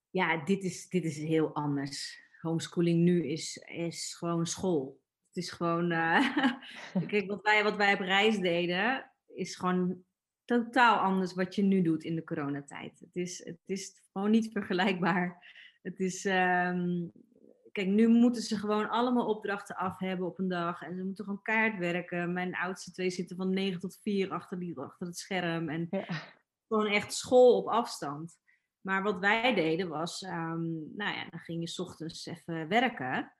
[0.09, 2.25] Ja, dit is, dit is heel anders.
[2.41, 4.99] Homeschooling nu is, is gewoon school.
[5.27, 6.37] Het is gewoon, uh,
[7.07, 10.03] kijk, wat wij, wat wij op reis deden, is gewoon
[10.45, 12.99] totaal anders wat je nu doet in de coronatijd.
[12.99, 15.55] Het is, het is gewoon niet vergelijkbaar.
[15.81, 17.11] Het is, um,
[17.77, 20.81] kijk, nu moeten ze gewoon allemaal opdrachten af hebben op een dag.
[20.81, 22.33] En ze moeten gewoon kaart werken.
[22.33, 25.69] Mijn oudste twee zitten van 9 tot 4 achter, die, achter het scherm.
[25.69, 26.05] En ja.
[26.67, 28.37] gewoon echt school op afstand.
[28.81, 33.33] Maar wat wij deden was, um, nou ja, dan ging je s ochtends even werken.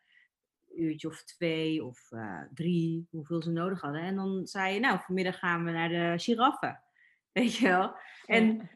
[0.68, 4.02] Een uurtje of twee of uh, drie, hoeveel ze nodig hadden.
[4.02, 6.84] En dan zei je, nou, vanmiddag gaan we naar de giraffen.
[7.32, 7.96] Weet je wel?
[8.26, 8.70] En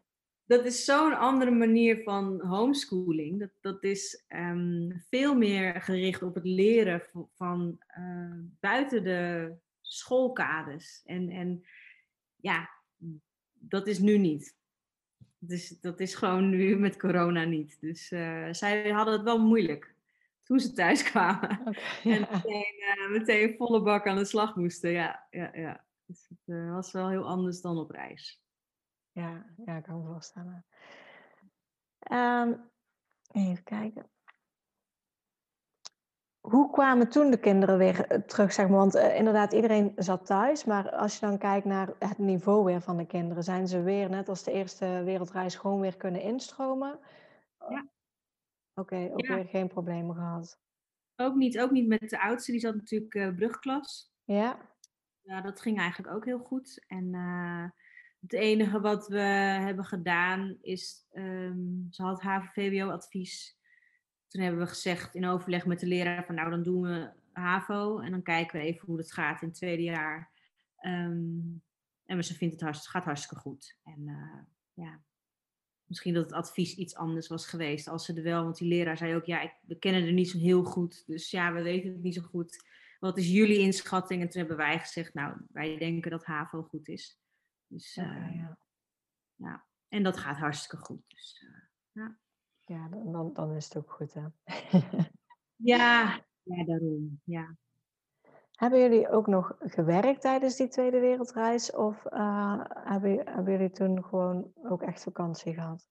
[0.51, 3.39] dat is zo'n andere manier van homeschooling.
[3.39, 7.03] Dat, dat is um, veel meer gericht op het leren
[7.35, 11.01] van, uh, buiten de schoolkaders.
[11.05, 11.65] En, en
[12.35, 12.69] ja,
[13.53, 14.55] dat is nu niet.
[15.37, 17.77] Dus dat is gewoon nu met corona niet.
[17.81, 19.95] Dus uh, zij hadden het wel moeilijk
[20.43, 21.59] toen ze thuis kwamen.
[21.59, 21.73] Okay,
[22.15, 24.91] en meteen, uh, meteen, volle bak aan de slag moesten.
[24.91, 25.85] Ja, ja, ja.
[26.05, 28.41] Dus het was wel heel anders dan op reis.
[29.11, 30.65] Ja, ja, ik kan me voorstellen.
[32.11, 32.69] Um,
[33.31, 34.09] even kijken.
[36.39, 38.77] Hoe kwamen toen de kinderen weer eh, terug, zeg maar?
[38.77, 40.65] Want uh, inderdaad, iedereen zat thuis.
[40.65, 44.09] Maar als je dan kijkt naar het niveau weer van de kinderen, zijn ze weer,
[44.09, 46.99] net als de eerste wereldreis, gewoon weer kunnen instromen?
[47.69, 47.89] Ja.
[48.73, 49.35] Oké, okay, ook ja.
[49.35, 50.59] weer geen problemen gehad.
[51.15, 54.13] Ook niet, ook niet met de oudste, die zat natuurlijk uh, brugklas.
[54.23, 54.69] Ja.
[55.21, 56.85] Ja, dat ging eigenlijk ook heel goed.
[56.87, 57.13] En
[58.21, 63.57] het enige wat we hebben gedaan is, um, ze had HAVO-VWO-advies.
[64.27, 67.99] Toen hebben we gezegd in overleg met de leraar van nou dan doen we HAVO
[67.99, 70.31] en dan kijken we even hoe het gaat in het tweede jaar.
[70.85, 71.63] Um,
[72.05, 73.77] en ze vindt het hartst, gaat hartstikke goed.
[73.83, 74.41] En uh,
[74.73, 75.01] ja,
[75.85, 78.97] misschien dat het advies iets anders was geweest als ze er wel, want die leraar
[78.97, 81.91] zei ook ja, ik, we kennen er niet zo heel goed, dus ja, we weten
[81.91, 82.69] het niet zo goed.
[82.99, 84.21] Wat is jullie inschatting?
[84.21, 87.20] En toen hebben wij gezegd, nou, wij denken dat HAVO goed is.
[87.71, 88.57] Dus uh, ja.
[89.35, 89.65] ja.
[89.87, 91.03] En dat gaat hartstikke goed.
[91.07, 91.61] Dus, uh,
[91.91, 92.17] ja.
[92.59, 94.25] Ja, dan, dan is het ook goed, hè?
[95.73, 97.21] ja, ja, daarom.
[97.23, 97.55] Ja.
[98.51, 101.71] Hebben jullie ook nog gewerkt tijdens die Tweede Wereldreis?
[101.71, 105.87] Of uh, hebben, hebben jullie toen gewoon ook echt vakantie gehad?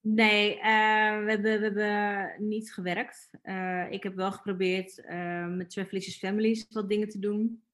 [0.00, 3.30] Nee, uh, we, hebben, we hebben niet gewerkt.
[3.42, 5.04] Uh, ik heb wel geprobeerd
[5.48, 7.64] met Travelicious Families wat dingen te doen.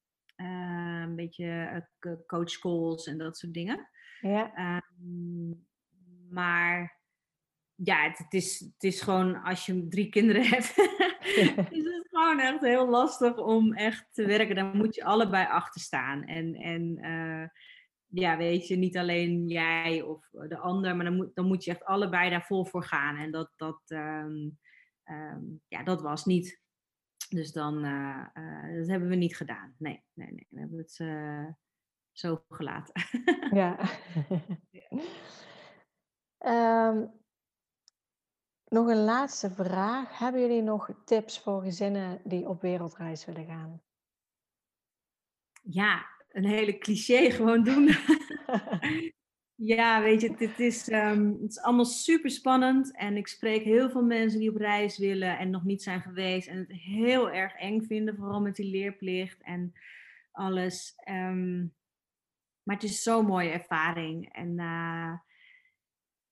[1.07, 3.89] Een beetje uh, coach calls en dat soort dingen.
[4.21, 4.59] Ja.
[4.59, 5.53] Uh,
[6.31, 7.01] maar
[7.75, 10.79] ja, het, het, is, het is gewoon als je drie kinderen hebt,
[11.71, 14.55] is het gewoon echt heel lastig om echt te werken.
[14.55, 16.23] Dan moet je allebei achter staan.
[16.25, 17.49] En, en eh,
[18.07, 21.71] ja, weet je, niet alleen jij of de ander, maar dan moet, dan moet je
[21.71, 23.17] echt allebei daar vol voor gaan.
[23.17, 24.59] En dat, dat, um,
[25.05, 26.61] um, ja, dat was niet
[27.29, 29.75] dus dan, uh, uh, dat hebben we niet gedaan.
[29.79, 30.47] Nee, nee, nee.
[30.51, 31.47] We hebben het uh,
[32.13, 32.95] zo gelaten.
[33.51, 33.79] ja.
[36.89, 37.25] um,
[38.65, 40.19] nog een laatste vraag.
[40.19, 43.83] Hebben jullie nog tips voor gezinnen die op wereldreis willen gaan?
[45.63, 47.89] Ja, een hele cliché gewoon doen.
[49.59, 52.97] Ja, weet je, het is, um, het is allemaal super spannend.
[52.97, 56.49] En ik spreek heel veel mensen die op reis willen en nog niet zijn geweest.
[56.49, 59.73] En het heel erg eng vinden, vooral met die leerplicht en
[60.33, 60.95] alles.
[61.09, 61.75] Um,
[62.63, 64.33] maar het is zo'n mooie ervaring.
[64.33, 65.13] En uh,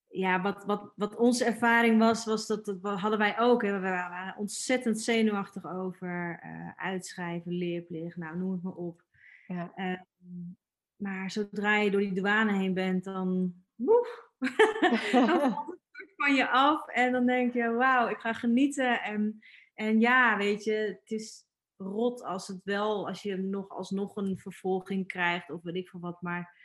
[0.09, 3.63] ja, wat, wat, wat onze ervaring was, was dat, dat hadden wij ook.
[3.63, 3.73] Hè.
[3.73, 9.03] We waren ontzettend zenuwachtig over uh, uitschrijven, leerplicht, nou noem het maar op.
[9.47, 9.73] Ja.
[9.77, 10.57] Um,
[11.05, 14.31] maar zodra je door die douane heen bent, dan, woef,
[15.13, 16.89] dan valt het van je af.
[16.89, 19.03] En dan denk je, wauw, ik ga genieten.
[19.03, 19.41] En,
[19.75, 21.47] en ja, weet je, het is,
[21.77, 26.01] rot als het wel, als je nog alsnog een vervolging krijgt of weet ik veel
[26.01, 26.23] wat.
[26.23, 26.63] Maar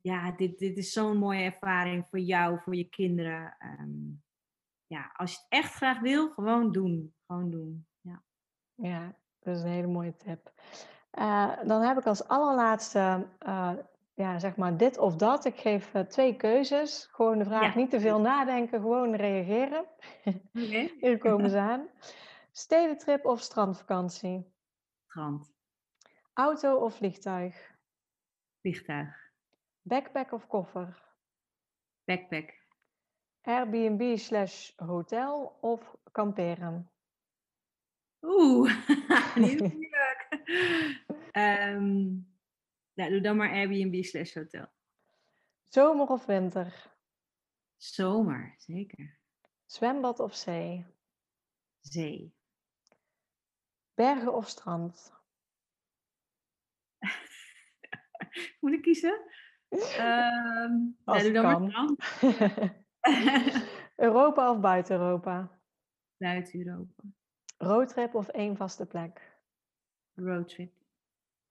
[0.00, 3.56] ja, dit, dit is zo'n mooie ervaring voor jou, voor je kinderen.
[3.58, 4.10] Ehm,
[4.86, 7.14] ja, als je het echt graag wil, gewoon doen.
[7.26, 7.86] Gewoon doen.
[8.00, 8.22] Ja,
[8.74, 10.52] ja dat is een hele mooie tip.
[11.18, 13.72] Uh, dan heb ik als allerlaatste, uh,
[14.14, 15.44] ja, zeg maar dit of dat.
[15.44, 17.08] Ik geef uh, twee keuzes.
[17.10, 17.80] Gewoon de vraag, ja.
[17.80, 19.84] niet te veel nadenken, gewoon reageren.
[20.24, 20.92] Okay.
[21.00, 21.88] Hier komen ze aan.
[22.52, 24.52] Stedentrip of strandvakantie?
[25.06, 25.52] Strand.
[26.32, 27.74] Auto of vliegtuig?
[28.60, 29.30] Vliegtuig.
[29.82, 31.02] Backpack of koffer?
[32.04, 32.58] Backpack.
[33.42, 36.90] Airbnb slash hotel of kamperen?
[38.22, 38.70] Oeh.
[41.32, 42.28] um,
[42.94, 44.66] nou, doe dan maar Airbnb slash hotel.
[45.62, 46.92] Zomer of winter?
[47.76, 49.18] Zomer, zeker.
[49.66, 50.86] Zwembad of zee?
[51.80, 52.34] Zee.
[53.94, 55.12] Bergen of strand?
[58.60, 59.20] Moet ik kiezen?
[59.98, 61.62] Um, Als doe dan kan.
[61.62, 61.98] maar strand.
[63.96, 65.60] Europa of buiten Europa?
[66.16, 67.02] Buiten Europa.
[67.58, 69.29] Roadtrip of één vaste plek?
[70.14, 70.72] Roadtrip.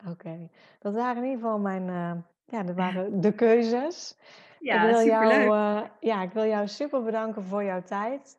[0.08, 0.50] Oké,
[0.80, 4.18] dat waren in ieder geval mijn, uh, ja, dat waren de keuzes.
[4.60, 5.32] Ja, ik wil superleuk.
[5.32, 8.38] jou, uh, ja, ik wil jou super bedanken voor jouw tijd.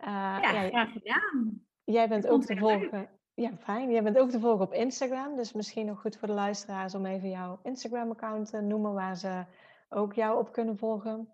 [0.00, 1.64] Uh, ja, graag gedaan.
[1.84, 3.08] Jij bent ook te volgen.
[3.34, 3.90] Ja, fijn.
[3.90, 5.36] Jij bent ook te volgen op Instagram.
[5.36, 9.44] Dus misschien nog goed voor de luisteraars om even jouw Instagram-account te noemen waar ze
[9.88, 11.28] ook jou op kunnen volgen.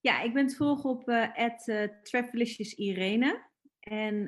[0.00, 1.28] Ja, ik ben te volgen op uh,
[2.76, 3.48] Irene.
[3.80, 4.26] En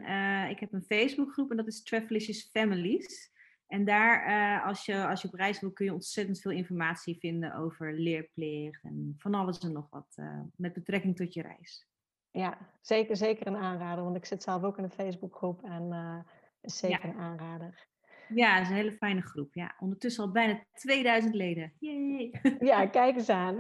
[0.51, 3.32] ik heb een Facebookgroep en dat is Travelicious Families.
[3.73, 7.19] En daar, uh, als, je, als je op reis wil, kun je ontzettend veel informatie
[7.19, 11.87] vinden over leerplicht en van alles en nog wat uh, met betrekking tot je reis.
[12.31, 16.19] Ja, zeker, zeker een aanrader, want ik zit zelf ook in een Facebookgroep en uh,
[16.61, 17.13] is zeker ja.
[17.13, 17.87] een aanrader.
[18.35, 19.55] Ja, het is een hele fijne groep.
[19.55, 21.73] Ja, ondertussen al bijna 2000 leden.
[21.79, 22.41] Yay.
[22.61, 23.57] Ja, kijk eens aan.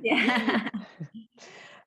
[0.00, 0.70] Ja.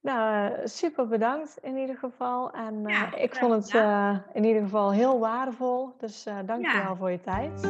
[0.07, 2.51] Nou, super bedankt in ieder geval.
[2.51, 5.93] En uh, Ja, ik vond het uh, in ieder geval heel waardevol.
[5.99, 6.83] Dus uh, dank je Ja.
[6.85, 7.61] wel voor je tijd.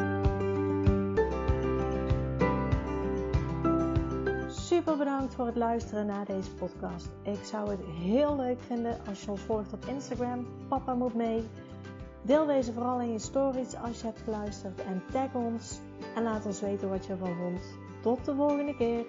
[4.48, 7.10] Super bedankt voor het luisteren naar deze podcast.
[7.24, 10.48] Ik zou het heel leuk vinden als je ons volgt op Instagram.
[10.68, 11.44] Papa moet mee.
[12.22, 14.82] Deel deze vooral in je stories als je hebt geluisterd.
[14.86, 15.80] En tag ons.
[16.16, 17.62] En laat ons weten wat je ervan vond.
[18.02, 19.06] Tot de volgende keer.